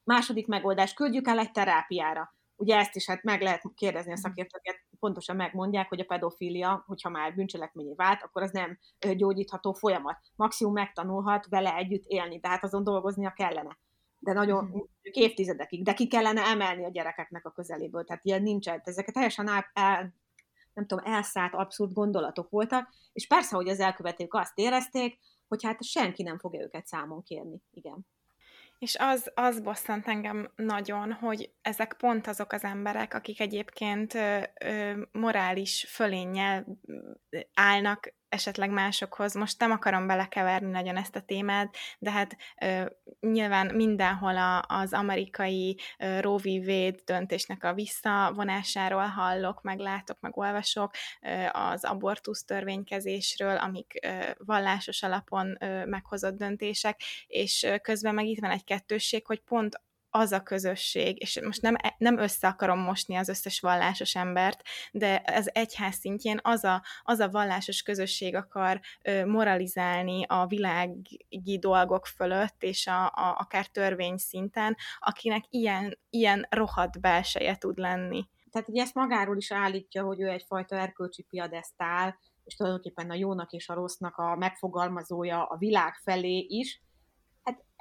[0.03, 4.79] Második megoldás, küldjük el egy terápiára Ugye ezt is hát meg lehet kérdezni a szakértőket,
[5.03, 8.79] pontosan megmondják, hogy a pedofília, hogyha már bűncselekményé vált, akkor az nem
[9.15, 10.17] gyógyítható folyamat.
[10.35, 13.77] Maximum megtanulhat vele együtt élni, de hát azon dolgoznia kellene.
[14.19, 14.87] De nagyon uh-huh.
[15.01, 18.03] évtizedekig, de ki kellene emelni a gyerekeknek a közeléből.
[18.03, 18.81] Tehát ilyen nincsen.
[18.83, 20.13] Ezeket teljesen el, el,
[20.73, 25.83] nem tudom, elszállt abszurd gondolatok voltak, és persze, hogy az elkövetők azt érezték, hogy hát
[25.83, 27.61] senki nem fogja őket számon kérni.
[27.71, 28.05] Igen.
[28.79, 34.41] És az, az bosszant engem nagyon, hogy ezek pont azok az emberek, akik egyébként ö,
[34.59, 36.65] ö, morális fölénnyel
[37.53, 39.33] állnak esetleg másokhoz.
[39.33, 42.85] Most nem akarom belekeverni nagyon ezt a témát, de hát ö,
[43.19, 46.95] nyilván mindenhol a, az amerikai ö, Roe v.
[47.05, 50.91] Döntésnek a visszavonásáról hallok, meg látok, meg olvasok,
[51.21, 58.25] ö, az abortusz törvénykezésről, amik ö, vallásos alapon ö, meghozott döntések, és ö, közben meg
[58.25, 59.81] itt van egy kettősség, hogy pont
[60.15, 65.23] az a közösség, és most nem, nem össze akarom mosni az összes vallásos embert, de
[65.25, 68.79] az egyház szintjén az a, az a vallásos közösség akar
[69.25, 76.99] moralizálni a világi dolgok fölött, és a, a, akár törvény szinten, akinek ilyen, ilyen rohadt
[76.99, 78.27] belseje tud lenni.
[78.51, 83.51] Tehát ugye ezt magáról is állítja, hogy ő egyfajta erkölcsi piadesztál, és tulajdonképpen a jónak
[83.51, 86.81] és a rossznak a megfogalmazója a világ felé is,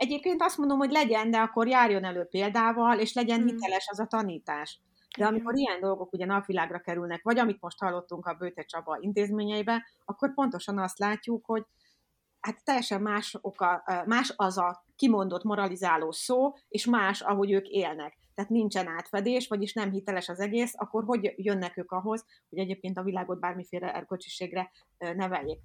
[0.03, 3.47] egyébként azt mondom, hogy legyen, de akkor járjon elő példával, és legyen hmm.
[3.47, 4.81] hiteles az a tanítás.
[5.19, 9.87] De amikor ilyen dolgok ugye napvilágra kerülnek, vagy amit most hallottunk a Bőte Csaba intézményeibe,
[10.05, 11.65] akkor pontosan azt látjuk, hogy
[12.41, 18.19] hát teljesen más, oka, más az a kimondott moralizáló szó, és más, ahogy ők élnek.
[18.35, 22.99] Tehát nincsen átfedés, vagyis nem hiteles az egész, akkor hogy jönnek ők ahhoz, hogy egyébként
[22.99, 25.61] a világot bármiféle erkölcsiségre neveljék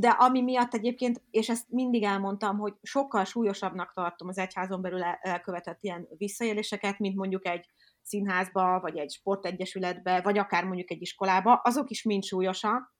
[0.00, 5.02] de ami miatt egyébként, és ezt mindig elmondtam, hogy sokkal súlyosabbnak tartom az egyházon belül
[5.02, 7.66] elkövetett ilyen visszaéléseket, mint mondjuk egy
[8.02, 12.94] színházba, vagy egy sportegyesületbe, vagy akár mondjuk egy iskolába, azok is mind súlyosak.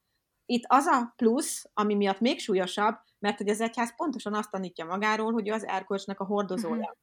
[0.47, 4.85] Itt az a plusz, ami miatt még súlyosabb, mert hogy az egyház pontosan azt tanítja
[4.85, 6.75] magáról, hogy ő az erkölcsnek a hordozója.
[6.75, 6.97] Uh-huh.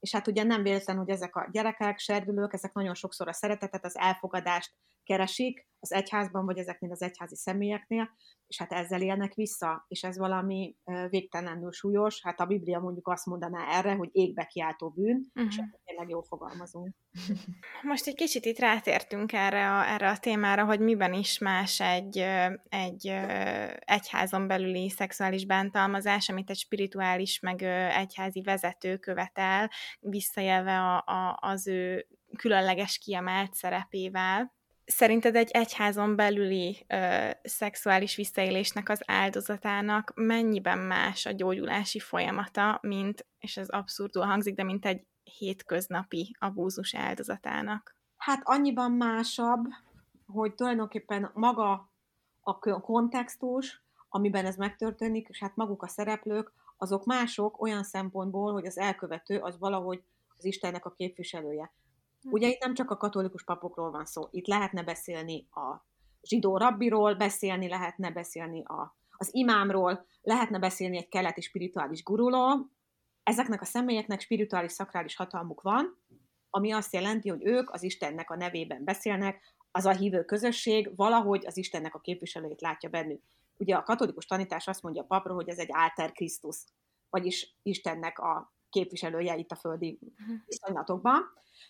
[0.00, 3.84] És hát ugye nem véletlen, hogy ezek a gyerekek, serdülők, ezek nagyon sokszor a szeretetet,
[3.84, 8.10] az elfogadást keresik az egyházban, vagy ezeknél az egyházi személyeknél,
[8.46, 10.76] és hát ezzel élnek vissza, és ez valami
[11.08, 12.22] végtelenül súlyos.
[12.22, 15.50] Hát a Biblia mondjuk azt mondaná erre, hogy égbe kiáltó bűn, uh-huh.
[15.50, 15.66] és mhm.
[15.84, 16.94] tényleg jól fogalmazunk.
[17.82, 22.18] Most egy kicsit itt rátértünk erre a, erre a témára, hogy miben is más egy,
[22.68, 23.06] egy
[23.78, 27.62] egyházon belüli szexuális bántalmazás, amit egy spirituális, meg
[27.92, 34.58] egyházi vezető követel, visszajelve a, a, az ő különleges kiemelt szerepével
[34.90, 43.26] Szerinted egy egyházon belüli ö, szexuális visszaélésnek az áldozatának mennyiben más a gyógyulási folyamata, mint,
[43.38, 47.94] és ez abszurdul hangzik, de mint egy hétköznapi abúzus áldozatának?
[48.16, 49.64] Hát annyiban másabb,
[50.26, 51.90] hogy tulajdonképpen maga
[52.40, 58.66] a kontextus, amiben ez megtörténik, és hát maguk a szereplők, azok mások olyan szempontból, hogy
[58.66, 60.02] az elkövető az valahogy
[60.36, 61.72] az Istennek a képviselője.
[62.22, 65.88] Ugye itt nem csak a katolikus papokról van szó, itt lehetne beszélni a
[66.22, 72.70] zsidó rabbiról, beszélni lehetne beszélni a, az imámról, lehetne beszélni egy keleti spirituális guruló.
[73.22, 75.98] Ezeknek a személyeknek spirituális, szakrális hatalmuk van,
[76.50, 81.46] ami azt jelenti, hogy ők az Istennek a nevében beszélnek, az a hívő közösség valahogy
[81.46, 83.22] az Istennek a képviselőjét látja bennük.
[83.56, 86.56] Ugye a katolikus tanítás azt mondja a papról, hogy ez egy alter Krisztus,
[87.10, 90.34] vagyis Istennek a képviselője itt a földi mhm.
[90.46, 91.22] viszonylatokban.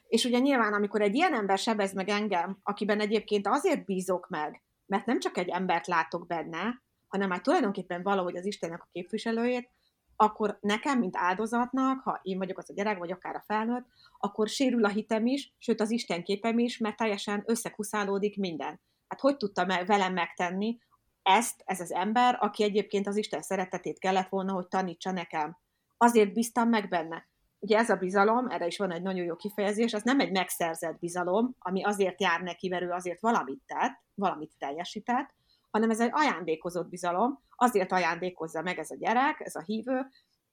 [0.08, 4.62] És ugye nyilván, amikor egy ilyen ember sebez meg engem, akiben egyébként azért bízok meg,
[4.86, 9.70] mert nem csak egy embert látok benne, hanem már tulajdonképpen valahogy az Istennek a képviselőjét,
[10.16, 13.86] akkor nekem, mint áldozatnak, ha én vagyok az a gyerek, vagy akár a felnőtt,
[14.18, 18.80] akkor sérül a hitem is, sőt az Isten képem is, mert teljesen összekuszálódik minden.
[19.08, 20.78] Hát hogy tudta meg, velem megtenni
[21.22, 25.56] ezt, ez az ember, aki egyébként az Isten szeretetét kellett volna, hogy tanítsa nekem.
[26.02, 27.28] Azért bíztam meg benne.
[27.58, 30.98] Ugye ez a bizalom, erre is van egy nagyon jó kifejezés, az nem egy megszerzett
[30.98, 35.34] bizalom, ami azért jár neki, mert ő azért valamit tett, valamit teljesített,
[35.70, 40.06] hanem ez egy ajándékozott bizalom, azért ajándékozza meg ez a gyerek, ez a hívő,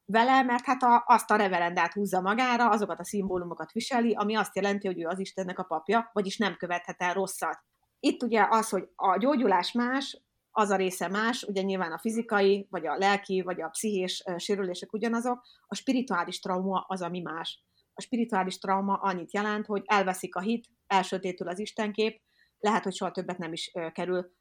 [0.06, 4.56] vele, mert hát a, azt a reverendát húzza magára, azokat a szimbólumokat viseli, ami azt
[4.56, 7.60] jelenti, hogy ő az Istennek a papja, vagyis nem követhet el rosszat.
[8.00, 10.22] Itt ugye az, hogy a gyógyulás más,
[10.60, 14.94] az a része más, ugye nyilván a fizikai, vagy a lelki, vagy a pszichés sérülések
[14.94, 17.64] ugyanazok, a spirituális trauma az, ami más.
[17.94, 22.22] A spirituális trauma annyit jelent, hogy elveszik a hit, elsötétül az istenkép,
[22.60, 24.32] lehet, hogy soha többet nem is kerül,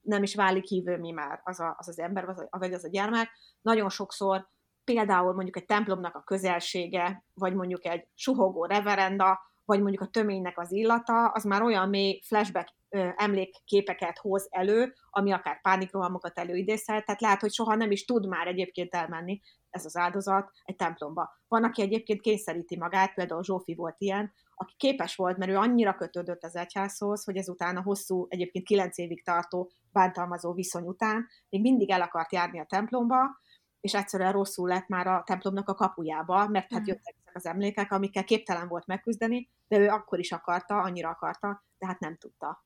[0.00, 3.30] nem is válik hívő mi már az, a, az az ember, vagy az a gyermek.
[3.62, 4.48] Nagyon sokszor
[4.84, 10.58] például mondjuk egy templomnak a közelsége, vagy mondjuk egy suhogó reverenda, vagy mondjuk a töménynek
[10.58, 12.74] az illata, az már olyan mély flashback
[13.16, 18.46] emlékképeket hoz elő, ami akár pánikrohamokat előidézhet, tehát lehet, hogy soha nem is tud már
[18.46, 21.30] egyébként elmenni ez az áldozat egy templomba.
[21.48, 25.94] Van, aki egyébként kényszeríti magát, például Zsófi volt ilyen, aki képes volt, mert ő annyira
[25.94, 31.60] kötődött az egyházhoz, hogy ezután a hosszú, egyébként kilenc évig tartó bántalmazó viszony után még
[31.60, 33.40] mindig el akart járni a templomba,
[33.80, 36.86] és egyszerűen rosszul lett már a templomnak a kapujába, mert hát mm.
[36.86, 41.64] jöttek ezek az emlékek, amikkel képtelen volt megküzdeni, de ő akkor is akarta, annyira akarta,
[41.78, 42.65] de hát nem tudta.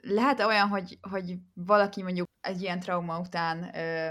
[0.00, 4.08] Lehet olyan, hogy, hogy valaki mondjuk egy ilyen trauma után ö,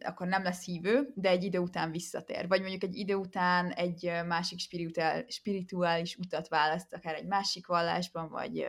[0.00, 2.48] akkor nem lesz hívő, de egy idő után visszatér.
[2.48, 8.28] Vagy mondjuk egy idő után egy másik spirituál, spirituális utat választ, akár egy másik vallásban,
[8.28, 8.68] vagy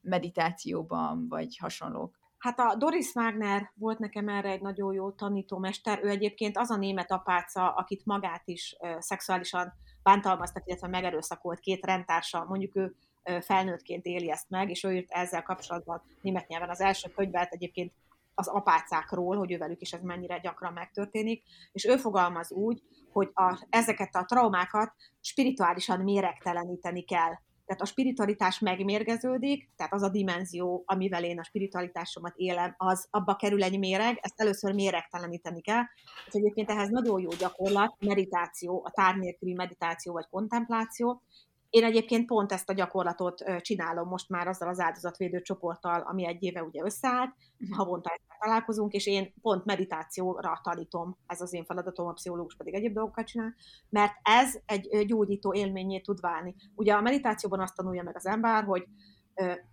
[0.00, 2.18] meditációban, vagy hasonlók.
[2.38, 6.00] Hát a Doris Wagner volt nekem erre egy nagyon jó tanítómester.
[6.02, 9.72] Ő egyébként az a német apáca, akit magát is szexuálisan
[10.02, 12.44] bántalmaztak, illetve megerőszakolt két rendtársa.
[12.48, 12.96] Mondjuk ő
[13.40, 17.92] felnőttként éli ezt meg, és ő írt ezzel kapcsolatban német nyelven az első könyvet egyébként
[18.34, 23.66] az apácákról, hogy ővelük is ez mennyire gyakran megtörténik, és ő fogalmaz úgy, hogy a,
[23.70, 27.32] ezeket a traumákat spirituálisan méregteleníteni kell.
[27.66, 33.36] Tehát a spiritualitás megmérgeződik, tehát az a dimenzió, amivel én a spiritualitásomat élem, az abba
[33.36, 35.82] kerül egy méreg, ezt először méregteleníteni kell.
[36.26, 41.22] És egyébként ehhez nagyon jó gyakorlat, meditáció, a tár nélküli meditáció vagy kontempláció,
[41.70, 46.42] én egyébként pont ezt a gyakorlatot csinálom most már azzal az áldozatvédő csoporttal, ami egy
[46.42, 47.76] éve ugye összeállt, uh-huh.
[47.76, 52.94] havonta találkozunk, és én pont meditációra tanítom, ez az én feladatom, a pszichológus pedig egyéb
[52.94, 53.54] dolgokat csinál,
[53.88, 56.54] mert ez egy gyógyító élményé tud válni.
[56.74, 58.86] Ugye a meditációban azt tanulja meg az ember, hogy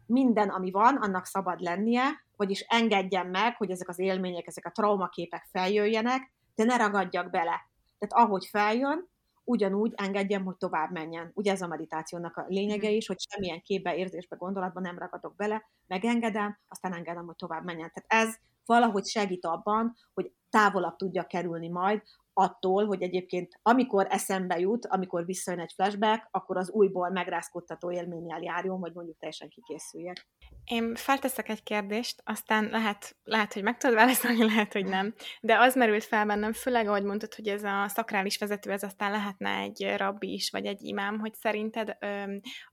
[0.06, 2.04] minden, ami van, annak szabad lennie,
[2.36, 7.70] vagyis engedjen meg, hogy ezek az élmények, ezek a traumaképek feljöjjenek, de ne ragadjak bele.
[7.98, 9.08] Tehát ahogy feljön,
[9.46, 11.32] ugyanúgy engedjem, hogy tovább menjen.
[11.34, 15.64] Ugye ez a meditációnak a lényege is, hogy semmilyen képbe, érzésbe, gondolatba nem ragadok bele,
[15.88, 17.92] megengedem, aztán engedem, hogy tovább menjen.
[17.94, 22.02] Tehát ez valahogy segít abban, hogy távolabb tudja kerülni majd
[22.38, 28.42] attól, hogy egyébként amikor eszembe jut, amikor visszajön egy flashback, akkor az újból megrázkodtató élménnyel
[28.42, 30.28] járjon, vagy mondjuk teljesen kikészüljek.
[30.66, 35.14] Én felteszek egy kérdést, aztán lehet, lehet, hogy meg tudod válaszolni, lehet, hogy nem.
[35.42, 39.12] De az merült fel bennem, főleg ahogy mondtad, hogy ez a szakrális vezető, ez aztán
[39.12, 41.98] lehetne egy rabbi is, vagy egy imám, hogy szerinted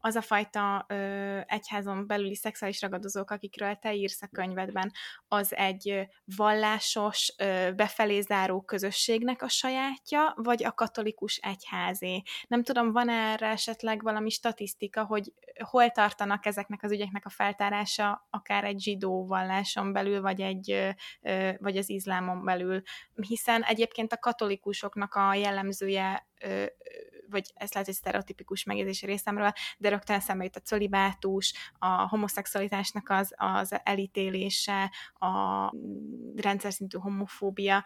[0.00, 0.86] az a fajta
[1.46, 4.90] egyházon belüli szexuális ragadozók, akikről te írsz a könyvedben,
[5.28, 7.34] az egy vallásos,
[7.76, 12.22] befelé záró közösségnek a sajátja, vagy a katolikus egyházé?
[12.48, 15.32] Nem tudom, van erre esetleg valami statisztika, hogy
[15.64, 20.94] hol tartanak ezeknek az ügyeknek a feltárása, akár egy zsidó valláson belül, vagy, egy,
[21.58, 22.82] vagy az izlámon belül,
[23.14, 26.26] hiszen egyébként a katolikusoknak a jellemzője
[27.32, 33.08] vagy ez lehet egy sztereotipikus megjegyzés részemről, de rögtön eszembe jut a colibátus, a homoszexualitásnak
[33.10, 35.72] az, az elítélése, a
[36.36, 37.84] rendszer szintű homofóbia,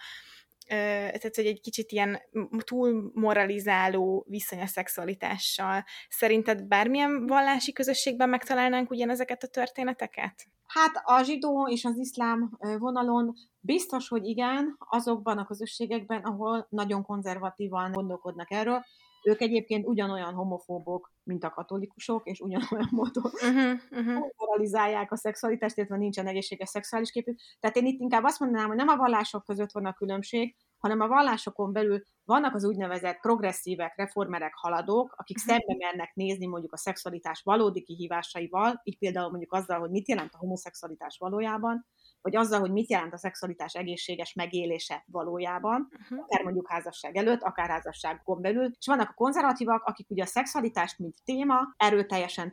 [0.69, 2.19] tehát hogy egy kicsit ilyen
[2.65, 5.85] túl moralizáló viszony a szexualitással.
[6.09, 10.35] Szerinted bármilyen vallási közösségben megtalálnánk ugyanezeket a történeteket?
[10.67, 17.03] Hát a zsidó és az iszlám vonalon biztos, hogy igen, azokban a közösségekben, ahol nagyon
[17.03, 18.85] konzervatívan gondolkodnak erről,
[19.27, 24.27] ők egyébként ugyanolyan homofóbok, mint a katolikusok, és ugyanolyan módon uh-huh, uh-huh.
[24.37, 27.39] moralizálják a szexualitást, illetve nincsen egészséges szexuális képük.
[27.61, 31.01] Tehát én itt inkább azt mondanám, hogy nem a vallások között van a különbség, hanem
[31.01, 35.53] a vallásokon belül vannak az úgynevezett progresszívek, reformerek, haladók, akik uh-huh.
[35.53, 40.35] szembe mernek nézni mondjuk a szexualitás valódi kihívásaival, így például mondjuk azzal, hogy mit jelent
[40.35, 41.87] a homoszexualitás valójában,
[42.27, 46.19] vagy azzal, hogy mit jelent a szexualitás egészséges megélése valójában, uh-huh.
[46.19, 48.71] akár mondjuk házasság előtt, akár házasságon belül.
[48.79, 52.53] És vannak a konzervatívak, akik ugye a szexualitást, mint téma, erőteljesen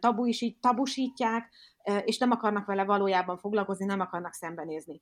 [0.59, 1.53] tabusítják,
[2.03, 5.01] és nem akarnak vele valójában foglalkozni, nem akarnak szembenézni.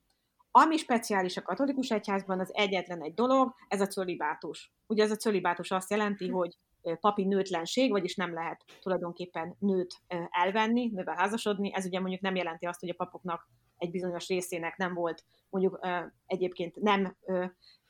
[0.51, 4.73] Ami speciális a katolikus egyházban, az egyetlen egy dolog, ez a cölibátus.
[4.87, 6.35] Ugye ez a cölibátus azt jelenti, mhm.
[6.35, 6.57] hogy
[6.99, 9.95] papi nőtlenség, vagyis nem lehet tulajdonképpen nőt
[10.29, 11.73] elvenni, nővel házasodni.
[11.73, 15.87] Ez ugye mondjuk nem jelenti azt, hogy a papoknak egy bizonyos részének nem volt mondjuk
[16.25, 17.17] egyébként nem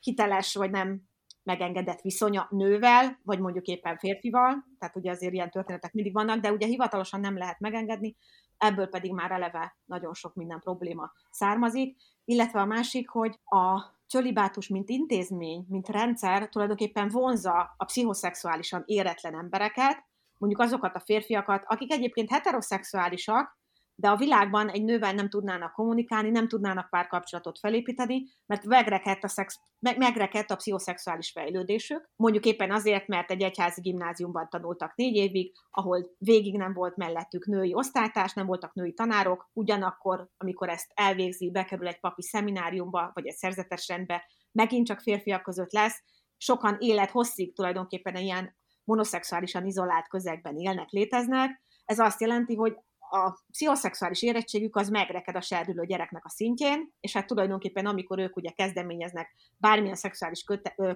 [0.00, 1.02] hiteles, vagy nem
[1.42, 6.52] megengedett viszonya nővel, vagy mondjuk éppen férfival, tehát ugye azért ilyen történetek mindig vannak, de
[6.52, 8.16] ugye hivatalosan nem lehet megengedni,
[8.58, 13.82] ebből pedig már eleve nagyon sok minden probléma származik, illetve a másik, hogy a
[14.12, 20.04] cölibátus, mint intézmény, mint rendszer tulajdonképpen vonza a pszichoszexuálisan éretlen embereket,
[20.38, 23.58] mondjuk azokat a férfiakat, akik egyébként heteroszexuálisak,
[24.02, 29.28] de a világban egy nővel nem tudnának kommunikálni, nem tudnának párkapcsolatot felépíteni, mert megrekedt a,
[29.28, 32.10] szex, megrekedt a pszichoszexuális fejlődésük.
[32.16, 37.46] Mondjuk éppen azért, mert egy egyházi gimnáziumban tanultak négy évig, ahol végig nem volt mellettük
[37.46, 43.26] női osztálytárs, nem voltak női tanárok, ugyanakkor, amikor ezt elvégzi, bekerül egy papi szemináriumba, vagy
[43.26, 46.02] egy szerzetes rendbe, megint csak férfiak között lesz,
[46.36, 51.62] sokan élet hosszig tulajdonképpen ilyen monoszexuálisan izolált közegben élnek, léteznek.
[51.84, 52.76] Ez azt jelenti, hogy
[53.12, 58.36] a pszichoszexuális érettségük az megreked a serdülő gyereknek a szintjén, és hát tulajdonképpen amikor ők
[58.36, 60.44] ugye kezdeményeznek bármilyen szexuális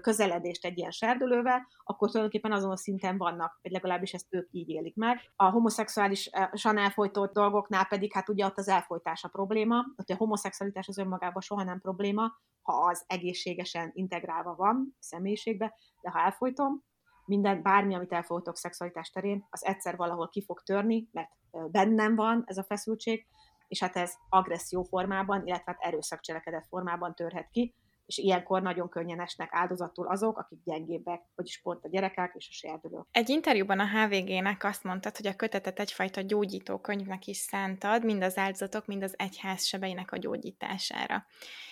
[0.00, 4.68] közeledést egy ilyen serdülővel, akkor tulajdonképpen azon a szinten vannak, vagy legalábbis ezt ők így
[4.68, 5.20] élik meg.
[5.36, 10.88] A homoszexuálisan elfolytott dolgoknál pedig hát ugye ott az elfolytás a probléma, ott a homoszexualitás
[10.88, 16.84] az önmagában soha nem probléma, ha az egészségesen integrálva van a személyiségbe, de ha elfolytom,
[17.26, 21.30] minden, bármi, amit elfogadok szexualitás terén, az egyszer valahol ki fog törni, mert
[21.70, 23.26] bennem van ez a feszültség,
[23.68, 27.74] és hát ez agresszió formában, illetve hát erőszakcselekedet formában törhet ki,
[28.06, 32.52] és ilyenkor nagyon könnyen esnek áldozatul azok, akik gyengébbek, vagyis pont a gyerekek és a
[32.52, 33.06] serdülők.
[33.10, 38.22] Egy interjúban a HVG-nek azt mondtad, hogy a kötetet egyfajta gyógyító könyvnek is szántad, mind
[38.22, 41.26] az áldozatok, mind az egyház sebeinek a gyógyítására.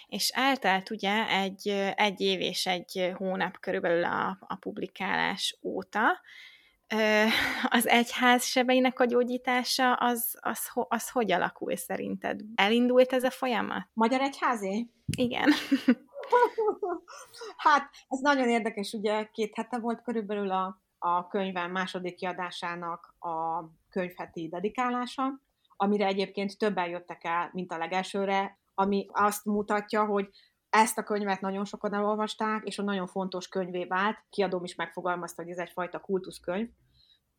[0.06, 6.20] És eltelt ugye egy, egy év és egy hónap körülbelül a, a publikálás óta,
[7.68, 12.40] az egyház sebeinek a gyógyítása, az, az, az, hogy alakul szerinted?
[12.54, 13.88] Elindult ez a folyamat?
[13.92, 14.88] Magyar egyházé?
[15.16, 15.50] Igen.
[17.56, 23.64] hát, ez nagyon érdekes, ugye két hete volt körülbelül a, a könyvem második kiadásának a
[23.90, 25.40] könyvheti dedikálása,
[25.76, 30.28] amire egyébként többen jöttek el, mint a legelsőre, ami azt mutatja, hogy
[30.70, 34.18] ezt a könyvet nagyon sokan elolvasták, és a nagyon fontos könyvé vált.
[34.30, 36.68] Kiadóm is megfogalmazta, hogy ez egyfajta kultuszkönyv.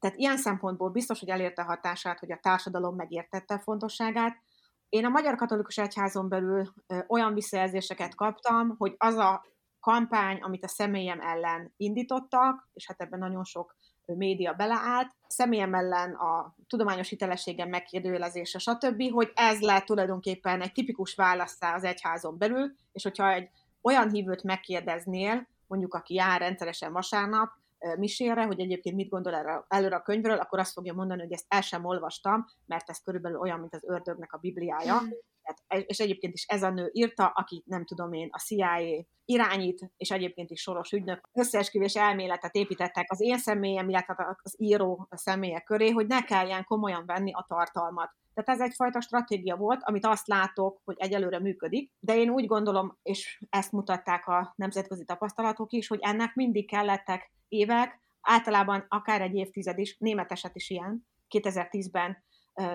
[0.05, 4.41] Tehát ilyen szempontból biztos, hogy elérte hatását, hogy a társadalom megértette a fontosságát,
[4.89, 6.73] én a Magyar Katolikus Egyházon belül
[7.07, 9.45] olyan visszajelzéseket kaptam, hogy az a
[9.79, 13.75] kampány, amit a személyem ellen indítottak, és hát ebben nagyon sok
[14.05, 21.15] média beleállt, személyem ellen a tudományos hitelességem megkérdőjelezése, stb., hogy ez lett tulajdonképpen egy tipikus
[21.15, 23.49] választá az egyházon belül, és hogyha egy
[23.81, 27.49] olyan hívőt megkérdeznél, mondjuk aki jár rendszeresen vasárnap,
[27.97, 31.45] misére, hogy egyébként mit gondol erre, előre a könyvről, akkor azt fogja mondani, hogy ezt
[31.47, 35.01] el sem olvastam, mert ez körülbelül olyan, mint az ördögnek a Bibliája.
[35.01, 35.09] Mm.
[35.45, 39.91] Tehát, és egyébként is ez a nő írta, aki nem tudom én, a CIA irányít,
[39.97, 41.29] és egyébként is soros ügynök.
[41.33, 47.05] Összeesküvés elméletet építettek az én személyem, illetve az író személyek köré, hogy ne kelljen komolyan
[47.05, 48.11] venni a tartalmat.
[48.35, 52.97] Tehát ez egyfajta stratégia volt, amit azt látok, hogy egyelőre működik, de én úgy gondolom,
[53.03, 59.35] és ezt mutatták a nemzetközi tapasztalatok is, hogy ennek mindig kellettek évek, általában akár egy
[59.35, 62.23] évtized is, német eset is ilyen, 2010-ben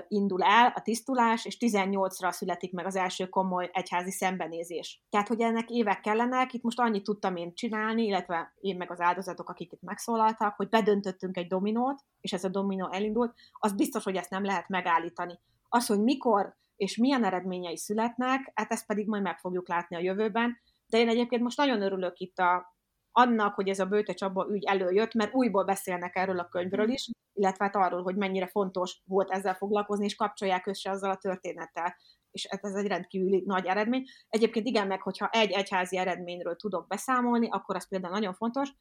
[0.08, 5.02] indul el a tisztulás, és 18-ra születik meg az első komoly egyházi szembenézés.
[5.10, 9.00] Tehát, hogy ennek évek kellenek, itt most annyit tudtam én csinálni, illetve én meg az
[9.00, 14.04] áldozatok, akik itt megszólaltak, hogy bedöntöttünk egy dominót, és ez a dominó elindult, az biztos,
[14.04, 15.38] hogy ezt nem lehet megállítani.
[15.68, 20.00] Az, hogy mikor és milyen eredményei születnek, hát ezt pedig majd meg fogjuk látni a
[20.00, 22.76] jövőben, de én egyébként most nagyon örülök itt a,
[23.12, 27.10] annak, hogy ez a Bőte Csaba ügy előjött, mert újból beszélnek erről a könyvről is,
[27.34, 31.96] illetve hát arról, hogy mennyire fontos volt ezzel foglalkozni, és kapcsolják össze azzal a történettel.
[32.30, 34.04] És ez egy rendkívüli nagy eredmény.
[34.28, 38.72] Egyébként igen, meg hogyha egy egyházi eredményről tudok beszámolni, akkor az például nagyon fontos,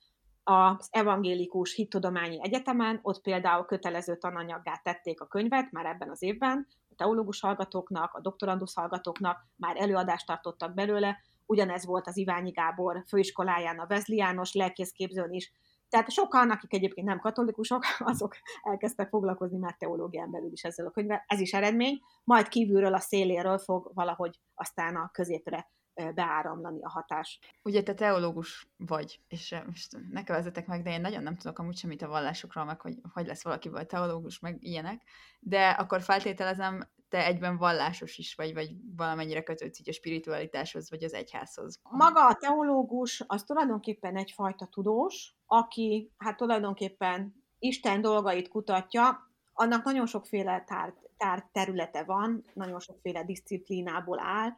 [0.44, 6.68] az Evangélikus Hittudományi Egyetemen, ott például kötelező tananyaggá tették a könyvet már ebben az évben,
[6.90, 11.18] a teológus hallgatóknak, a doktorandusz hallgatóknak már előadást tartottak belőle,
[11.50, 15.54] ugyanez volt az Iványi Gábor főiskoláján a Vezli János lelkészképzőn is,
[15.89, 20.91] tehát sokan, akik egyébként nem katolikusok, azok elkezdtek foglalkozni már teológián belül is ezzel a
[20.91, 21.24] könyvvel.
[21.28, 25.70] Ez is eredmény, majd kívülről a széléről fog valahogy aztán a középre
[26.16, 27.39] beáramlani a hatás.
[27.64, 31.78] Ugye te teológus vagy, és most ne kövezzetek meg, de én nagyon nem tudok amúgy
[31.78, 35.02] semmit a vallásokról, meg hogy hogy lesz valaki vagy teológus, meg ilyenek,
[35.39, 41.03] de akkor feltételezem, te egyben vallásos is vagy, vagy valamennyire kötődsz így a spiritualitáshoz, vagy
[41.03, 41.80] az egyházhoz.
[41.89, 50.05] Maga a teológus az tulajdonképpen egyfajta tudós, aki hát tulajdonképpen Isten dolgait kutatja, annak nagyon
[50.05, 54.49] sokféle tár, tár területe van, nagyon sokféle disziplinából áll,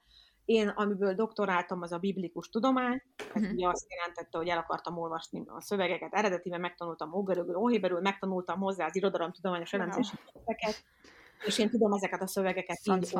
[0.45, 3.53] én, amiből doktoráltam, az a biblikus tudomány, ez uh-huh.
[3.53, 8.85] ugye azt jelentette, hogy el akartam olvasni a szövegeket, eredetiben megtanultam ógörögül, óhéberül, megtanultam hozzá
[8.85, 8.99] az
[9.31, 10.83] tudományos elemzési képeket,
[11.45, 13.17] és én tudom ezeket a szövegeket így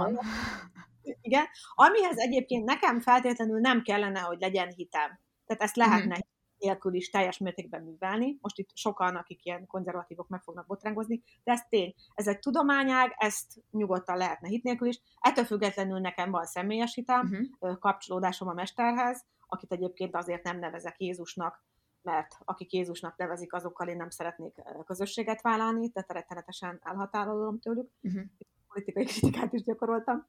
[1.22, 1.46] Igen.
[1.74, 5.20] Amihez egyébként nekem feltétlenül nem kellene, hogy legyen hitem.
[5.46, 6.30] Tehát ezt lehetne uh-huh
[6.62, 8.38] nélkül is teljes mértékben művelni.
[8.42, 11.94] Most itt sokan, akik ilyen konzervatívok meg fognak botrángozni, de ez tény.
[12.14, 15.02] Ez egy tudományág, ezt nyugodtan lehetne hit nélkül is.
[15.20, 17.80] Ettől függetlenül nekem van személyes hitem, uh-huh.
[17.80, 21.64] kapcsolódásom a mesterhez, akit egyébként azért nem nevezek Jézusnak,
[22.04, 27.90] mert akik Jézusnak nevezik, azokkal én nem szeretnék közösséget vállalni, tehát rettenetesen elhatárolom tőlük.
[28.02, 28.24] Uh-huh.
[28.68, 30.28] Politikai kritikát is gyakoroltam.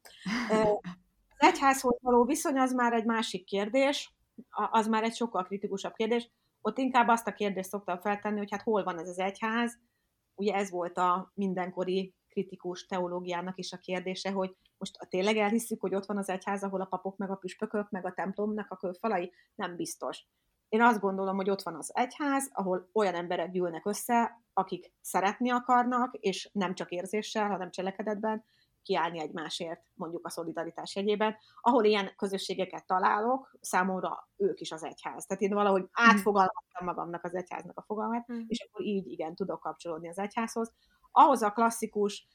[1.38, 4.14] Az egyházhoz való viszony az már egy másik kérdés,
[4.70, 6.30] az már egy sokkal kritikusabb kérdés.
[6.60, 9.78] Ott inkább azt a kérdést szoktam feltenni, hogy hát hol van ez az egyház.
[10.34, 15.94] Ugye ez volt a mindenkori kritikus teológiának is a kérdése, hogy most tényleg elhiszük, hogy
[15.94, 19.32] ott van az egyház, ahol a papok, meg a püspökök, meg a templomnak a kőfalai?
[19.54, 20.26] Nem biztos.
[20.72, 25.50] Én azt gondolom, hogy ott van az egyház, ahol olyan emberek gyűlnek össze, akik szeretni
[25.50, 28.44] akarnak, és nem csak érzéssel, hanem cselekedetben,
[28.82, 31.36] kiállni egymásért, mondjuk a szolidaritás jegyében.
[31.60, 35.26] Ahol ilyen közösségeket találok, számomra ők is az egyház.
[35.26, 36.10] Tehát én valahogy mhm.
[36.10, 38.40] átfogalmaztam magamnak az egyháznak a fogalmát, mm.
[38.46, 40.72] és akkor így igen, tudok kapcsolódni az egyházhoz.
[41.10, 42.26] Ahhoz a klasszikus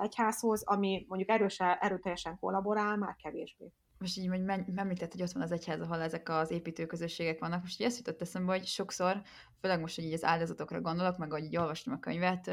[0.00, 3.72] egyházhoz, ami mondjuk erősen, erőteljesen kollaborál, már kevésbé.
[4.00, 4.42] Most így, hogy
[4.74, 7.60] említett, hogy ott van az egyház, ahol ezek az építőközösségek vannak.
[7.62, 9.22] Most így ezt jutott eszembe, hogy sokszor,
[9.60, 12.50] főleg most, hogy így az áldozatokra gondolok, meg hogy így olvastam a könyvet,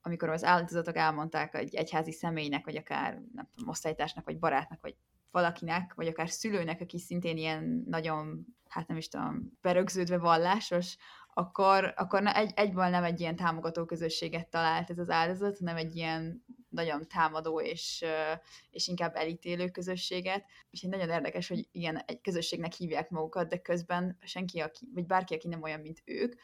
[0.00, 4.96] amikor az áldozatok elmondták egy egyházi személynek, vagy akár nem osztálytársnak, vagy barátnak, vagy
[5.30, 10.96] valakinek, vagy akár szülőnek, aki szintén ilyen nagyon, hát nem is tudom, berögződve vallásos,
[11.40, 15.96] akkor, akkor egy, egyből nem egy ilyen támogató közösséget talált ez az áldozat, hanem egy
[15.96, 18.04] ilyen nagyon támadó és,
[18.70, 20.44] és inkább elítélő közösséget.
[20.70, 25.34] És nagyon érdekes, hogy ilyen egy közösségnek hívják magukat, de közben senki, aki, vagy bárki,
[25.34, 26.34] aki nem olyan, mint ők,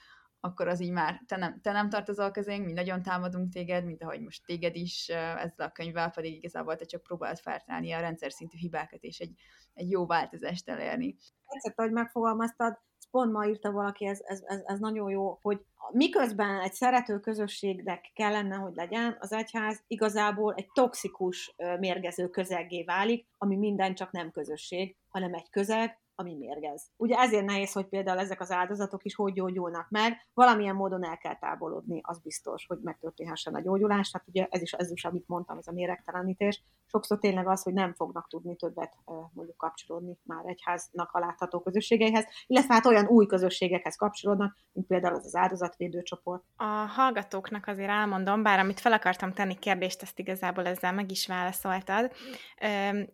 [0.41, 4.03] akkor az így már te nem, te nem tartozol közénk, mi nagyon támadunk téged, mint
[4.03, 8.33] ahogy most téged is ezzel a könyvvel, pedig igazából te csak próbált feltálni a rendszer
[8.33, 9.33] szintű hibákat és egy,
[9.75, 11.17] egy jó változást elérni.
[11.47, 12.79] Tetszett, hogy megfogalmaztad,
[13.11, 18.11] pont ma írta valaki, ez, ez, ez, ez nagyon jó, hogy miközben egy szerető közösségnek
[18.15, 24.31] kellene, hogy legyen, az egyház igazából egy toxikus, mérgező közeggé válik, ami minden csak nem
[24.31, 26.91] közösség, hanem egy közeg, ami mérgez.
[26.97, 31.17] Ugye ezért nehéz, hogy például ezek az áldozatok is hogy gyógyulnak meg, valamilyen módon el
[31.17, 35.29] kell távolodni, az biztos, hogy megtörténhessen a gyógyulás, hát ugye ez is, ez is, amit
[35.29, 36.63] mondtam, ez a méregtelenítés.
[36.87, 38.97] Sokszor tényleg az, hogy nem fognak tudni többet
[39.33, 45.15] mondjuk kapcsolódni már egyháznak a látható közösségeihez, illetve hát olyan új közösségekhez kapcsolódnak, mint például
[45.15, 46.43] az az áldozatvédő csoport.
[46.57, 51.27] A hallgatóknak azért elmondom, bár amit fel akartam tenni kérdést, ezt igazából ezzel meg is
[51.27, 52.13] válaszoltad,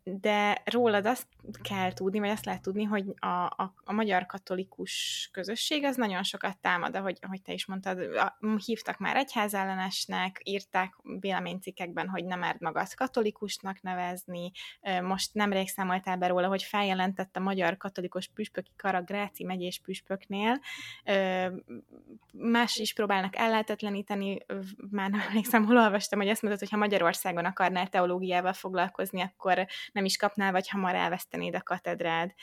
[0.04, 1.26] de rólad azt
[1.68, 6.22] kell tudni, vagy azt lehet tudni, hogy a, a, a magyar katolikus közösség az nagyon
[6.22, 12.38] sokat támad, ahogy, ahogy te is mondtad, a, hívtak már egyházellenesnek, írták véleménycikkekben, hogy nem
[12.38, 14.50] merd magad katolikusnak nevezni,
[15.02, 20.60] most nemrég számoltál be róla, hogy feljelentett a magyar katolikus püspöki kara Gráci megyés püspöknél,
[22.32, 24.38] más is próbálnak ellehetetleníteni,
[24.90, 29.66] már nem emlékszem, hol olvastam, hogy azt mondod, hogy ha Magyarországon akarnál teológiával foglalkozni, akkor
[29.92, 32.34] nem is kapnál, vagy hamar elvesztenéd a katedrád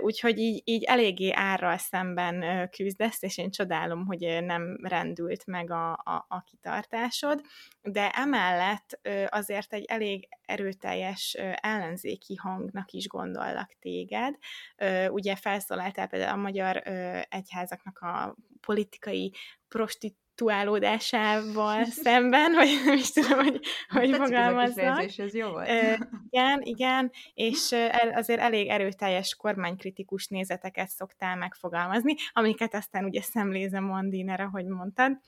[0.00, 5.92] úgyhogy így, így eléggé árral szemben küzdesz, és én csodálom, hogy nem rendült meg a,
[5.92, 7.40] a, a kitartásod,
[7.82, 14.34] de emellett azért egy elég erőteljes ellenzéki hangnak is gondollak téged.
[15.08, 16.82] Ugye felszólaltál például a magyar
[17.28, 19.32] egyházaknak a politikai
[19.68, 25.18] prostitúciót, aktuálódásával szemben, vagy nem is tudom, hogy, hogy fogalmaznak.
[25.18, 25.68] Ez jó volt.
[26.30, 27.74] igen, igen, és
[28.14, 35.18] azért elég erőteljes kormánykritikus nézeteket szoktál megfogalmazni, amiket aztán ugye szemlézem Mandiner, ahogy mondtad.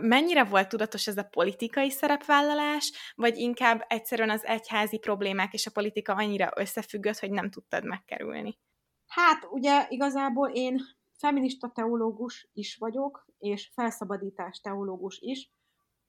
[0.00, 5.70] Mennyire volt tudatos ez a politikai szerepvállalás, vagy inkább egyszerűen az egyházi problémák és a
[5.70, 8.58] politika annyira összefüggött, hogy nem tudtad megkerülni?
[9.06, 10.80] Hát ugye igazából én
[11.22, 15.50] feminista teológus is vagyok, és felszabadítás teológus is.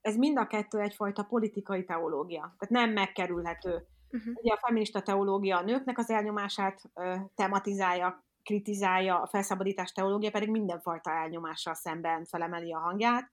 [0.01, 3.87] Ez mind a kettő egyfajta politikai teológia, tehát nem megkerülhető.
[4.11, 4.33] Uh-huh.
[4.35, 10.49] Ugye a feminista teológia a nőknek az elnyomását ö, tematizálja, kritizálja, a felszabadítás teológia pedig
[10.49, 13.31] mindenfajta elnyomással szemben felemeli a hangját,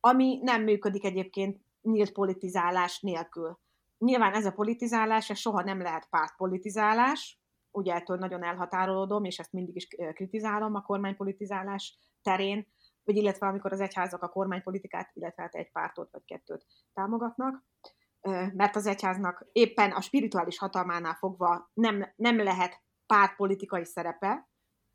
[0.00, 3.58] ami nem működik egyébként nyílt politizálás nélkül.
[3.98, 7.40] Nyilván ez a politizálás, ez soha nem lehet pártpolitizálás,
[7.76, 12.66] ugye ettől nagyon elhatárolódom, és ezt mindig is kritizálom a kormánypolitizálás terén,
[13.04, 17.64] vagy illetve amikor az egyházak a kormánypolitikát, illetve hát egy pártot vagy kettőt támogatnak,
[18.52, 24.48] mert az egyháznak éppen a spirituális hatalmánál fogva nem, nem lehet pártpolitikai szerepe,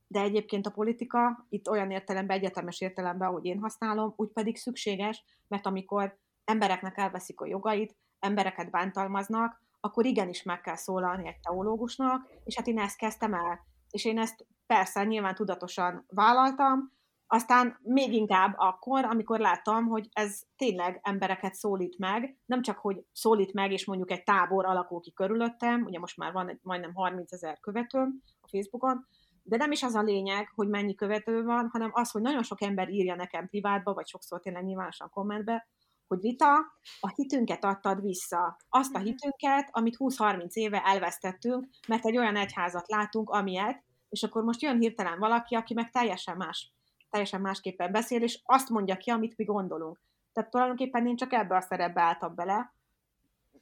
[0.07, 5.23] de egyébként a politika itt olyan értelemben, egyetemes értelemben, ahogy én használom, úgy pedig szükséges,
[5.47, 12.29] mert amikor embereknek elveszik a jogait, embereket bántalmaznak, akkor igenis meg kell szólalni egy teológusnak,
[12.43, 13.59] és hát én ezt kezdtem el.
[13.89, 16.91] És én ezt persze nyilván tudatosan vállaltam,
[17.33, 23.03] aztán még inkább akkor, amikor láttam, hogy ez tényleg embereket szólít meg, nem csak, hogy
[23.11, 26.93] szólít meg, és mondjuk egy tábor alakul ki körülöttem, ugye most már van egy majdnem
[26.93, 29.07] 30 ezer követőm a Facebookon,
[29.43, 32.61] de nem is az a lényeg, hogy mennyi követő van, hanem az, hogy nagyon sok
[32.61, 35.67] ember írja nekem privátba, vagy sokszor tényleg nyilvánosan kommentbe,
[36.11, 36.53] hogy Rita,
[36.99, 38.57] a hitünket adtad vissza.
[38.69, 39.07] Azt a mhm.
[39.07, 44.79] hitünket, amit 20-30 éve elvesztettünk, mert egy olyan egyházat látunk, amilyet, és akkor most jön
[44.79, 46.73] hirtelen valaki, aki meg teljesen más,
[47.09, 50.01] teljesen másképpen beszél, és azt mondja ki, amit mi gondolunk.
[50.33, 52.75] Tehát tulajdonképpen én csak ebbe a szerepbe álltam bele,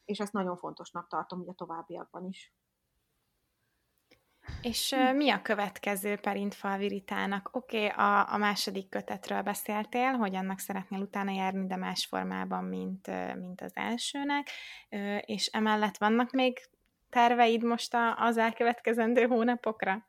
[0.06, 2.54] és ezt nagyon fontosnak tartom ugye a továbbiakban is.
[4.62, 7.50] És uh, mi a következő Perintfal Viritának?
[7.52, 12.64] Oké, okay, a, a második kötetről beszéltél, hogy annak szeretnél utána járni, de más formában,
[12.64, 14.50] mint, mint az elsőnek,
[15.26, 16.70] és emellett vannak még
[17.10, 20.08] terveid most az elkövetkezendő hónapokra?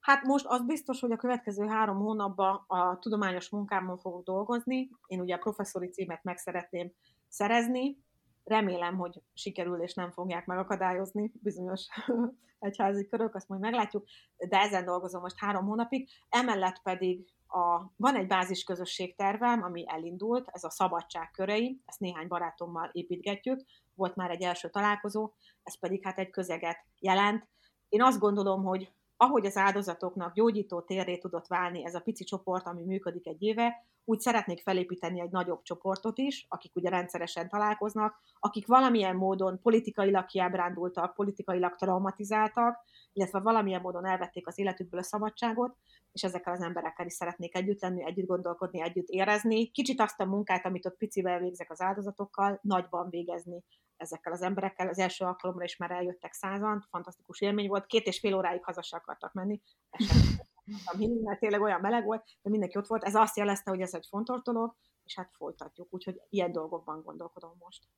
[0.00, 4.90] Hát most az biztos, hogy a következő három hónapban a tudományos munkámon fogok dolgozni.
[5.06, 6.92] Én ugye a professzori címet meg szeretném
[7.28, 7.98] szerezni,
[8.44, 11.86] remélem, hogy sikerül és nem fogják megakadályozni bizonyos
[12.58, 14.04] egyházi körök, azt majd meglátjuk,
[14.48, 16.08] de ezen dolgozom most három hónapig.
[16.28, 22.00] Emellett pedig a, van egy bázis közösség tervem, ami elindult, ez a szabadság körei, ezt
[22.00, 23.60] néhány barátommal építgetjük,
[23.94, 25.32] volt már egy első találkozó,
[25.62, 27.48] ez pedig hát egy közeget jelent.
[27.88, 32.66] Én azt gondolom, hogy ahogy az áldozatoknak gyógyító térré tudott válni ez a pici csoport,
[32.66, 38.20] ami működik egy éve, úgy szeretnék felépíteni egy nagyobb csoportot is, akik ugye rendszeresen találkoznak,
[38.38, 45.76] akik valamilyen módon politikailag kiábrándultak, politikailag traumatizáltak, illetve valamilyen módon elvették az életükből a szabadságot,
[46.12, 49.70] és ezekkel az emberekkel is szeretnék együtt lenni, együtt gondolkodni, együtt érezni.
[49.70, 53.64] Kicsit azt a munkát, amit ott picivel végzek az áldozatokkal, nagyban végezni
[53.96, 54.88] ezekkel az emberekkel.
[54.88, 57.86] Az első alkalomra is már eljöttek százan, fantasztikus élmény volt.
[57.86, 59.60] Két és fél óráig haza akartak menni,
[60.64, 63.04] tudtam hinni, mert tényleg olyan meleg volt, de mindenki ott volt.
[63.04, 65.88] Ez azt jelezte, hogy ez egy fontos dolog, és hát folytatjuk.
[65.90, 67.88] Úgyhogy ilyen dolgokban gondolkodom most.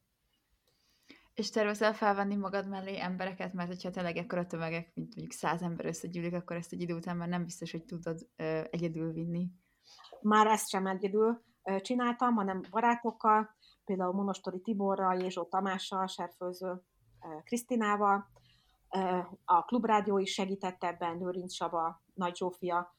[1.34, 5.86] És tervezel felvenni magad mellé embereket, mert hogyha tényleg ekkora tömegek, mint mondjuk száz ember
[5.86, 9.50] összegyűlik, akkor ezt egy idő után már nem biztos, hogy tudod ö, egyedül vinni.
[10.20, 11.44] Már ezt sem egyedül
[11.80, 16.82] csináltam, hanem barátokkal, például Monostori Tiborral, Jézsó Tamással, Serfőző
[17.44, 18.30] Krisztinával,
[19.44, 22.94] a Klubrádió is segített ebben, Lőrinc Saba, Nagy Zsófia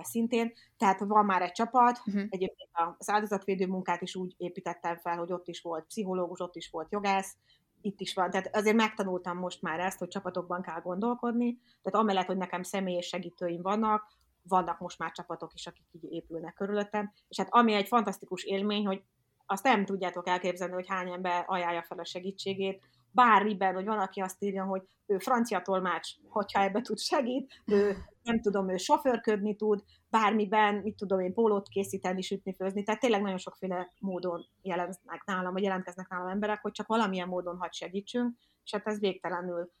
[0.00, 2.22] szintén, tehát van már egy csapat, uh-huh.
[2.28, 6.70] egyébként az áldozatvédő munkát is úgy építettem fel, hogy ott is volt pszichológus, ott is
[6.70, 7.36] volt jogász,
[7.80, 8.30] itt is van.
[8.30, 11.58] Tehát azért megtanultam most már ezt, hogy csapatokban kell gondolkodni.
[11.82, 14.06] Tehát amellett, hogy nekem személyes segítőim vannak,
[14.42, 17.12] vannak most már csapatok is, akik így épülnek körülöttem.
[17.28, 19.02] És hát ami egy fantasztikus élmény, hogy
[19.46, 22.82] azt nem tudjátok elképzelni, hogy hány ember ajánlja fel a segítségét,
[23.12, 27.96] bármiben, hogy van, aki azt írja, hogy ő francia tolmács, hogyha ebbe tud segít, ő
[28.22, 33.22] nem tudom, ő sofőrködni tud, bármiben, mit tudom én, pólót készíteni, sütni, főzni, tehát tényleg
[33.22, 38.36] nagyon sokféle módon jelentnek nálam, vagy jelentkeznek nálam emberek, hogy csak valamilyen módon hagy segítsünk,
[38.64, 39.72] és hát ez végtelenül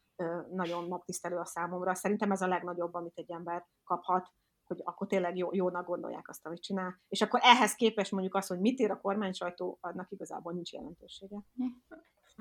[0.50, 1.94] nagyon megtisztelő a számomra.
[1.94, 4.30] Szerintem ez a legnagyobb, amit egy ember kaphat,
[4.64, 7.00] hogy akkor tényleg jó, jónak gondolják azt, amit csinál.
[7.08, 10.72] És akkor ehhez képest mondjuk azt, hogy mit ír a kormány sajtó, annak igazából nincs
[10.72, 11.36] jelentősége.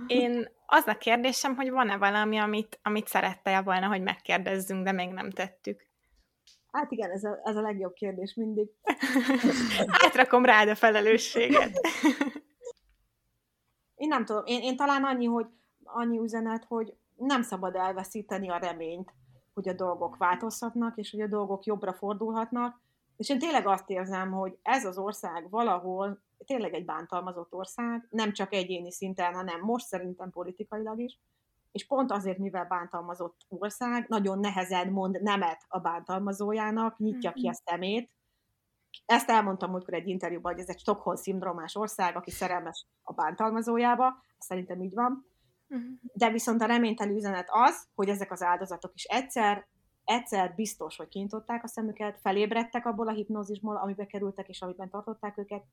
[0.08, 5.10] Én az a kérdésem, hogy van-e valami, amit, amit szerette volna, hogy megkérdezzünk, de még
[5.10, 5.90] nem tettük.
[6.72, 8.70] Hát igen, ez a, ez a legjobb kérdés mindig.
[10.06, 11.80] Átrakom rád a felelősséget.
[13.96, 15.46] én nem tudom, én, én talán annyi, hogy
[15.84, 19.14] annyi üzenet, hogy nem szabad elveszíteni a reményt,
[19.54, 22.82] hogy a dolgok változhatnak, és hogy a dolgok jobbra fordulhatnak,
[23.18, 28.34] és én tényleg azt érzem, hogy ez az ország valahol tényleg egy bántalmazott ország, nem
[28.34, 31.20] csak egyéni szinten, hanem most szerintem politikailag is,
[31.72, 37.50] és pont azért, mivel bántalmazott ország, nagyon nehezen mond nemet a bántalmazójának, nyitja ki a
[37.50, 37.60] mhm.
[37.66, 38.12] szemét.
[39.06, 44.82] Ezt elmondtam múltkor egy interjúban, hogy ez egy Stockholm-szindrómás ország, aki szerelmes a bántalmazójába, szerintem
[44.82, 45.26] így van.
[45.68, 45.82] Mhm.
[46.14, 49.68] De viszont a reménytelű üzenet az, hogy ezek az áldozatok is egyszer,
[50.12, 55.38] egyszer biztos, hogy kinyitották a szemüket, felébredtek abból a hipnózisból, amiben kerültek, és amiben tartották
[55.38, 55.64] őket,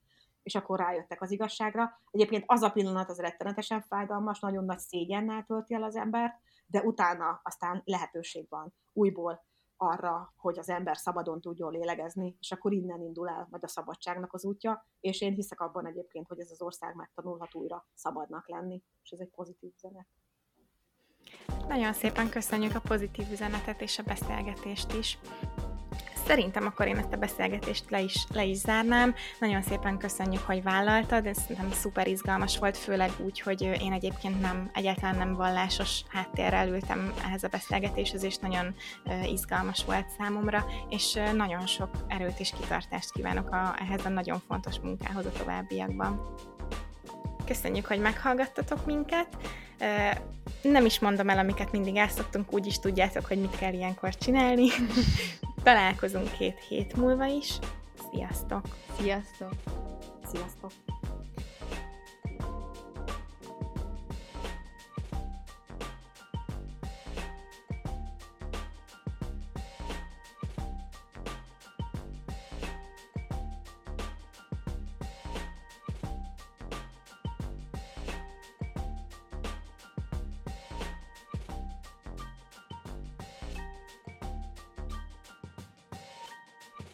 [0.43, 2.01] és akkor rájöttek az igazságra.
[2.11, 6.35] Egyébként az a pillanat az rettenetesen fájdalmas, nagyon nagy szégyennel tölti el az embert,
[6.67, 9.45] de utána aztán lehetőség van újból
[9.77, 14.33] arra, hogy az ember szabadon tudjon lélegezni, és akkor innen indul el majd a szabadságnak
[14.33, 18.83] az útja, és én hiszek abban egyébként, hogy ez az ország megtanulhat újra szabadnak lenni,
[19.03, 20.07] és ez egy pozitív üzenet.
[21.69, 25.19] Nagyon szépen köszönjük a pozitív üzenetet és a beszélgetést is.
[26.29, 29.15] Szerintem akkor én ezt a beszélgetést le is, le is zárnám.
[29.39, 34.41] Nagyon szépen köszönjük, hogy vállaltad, ez nem szuper izgalmas volt, főleg úgy, hogy én egyébként
[34.41, 38.75] nem, egyáltalán nem vallásos háttérrel ültem ehhez a beszélgetéshez, és nagyon
[39.25, 44.79] izgalmas volt számomra, és nagyon sok erőt és kitartást kívánok a, ehhez a nagyon fontos
[44.79, 46.35] munkához a továbbiakban.
[47.49, 49.29] Köszönjük, hogy meghallgattatok minket.
[50.63, 54.69] Nem is mondom el, amiket mindig elszoktunk, úgy is tudjátok, hogy mit kell ilyenkor csinálni.
[55.63, 57.59] Találkozunk két hét múlva is.
[58.13, 58.63] Sziasztok!
[59.01, 59.53] Sziasztok!
[60.31, 60.98] Sziasztok!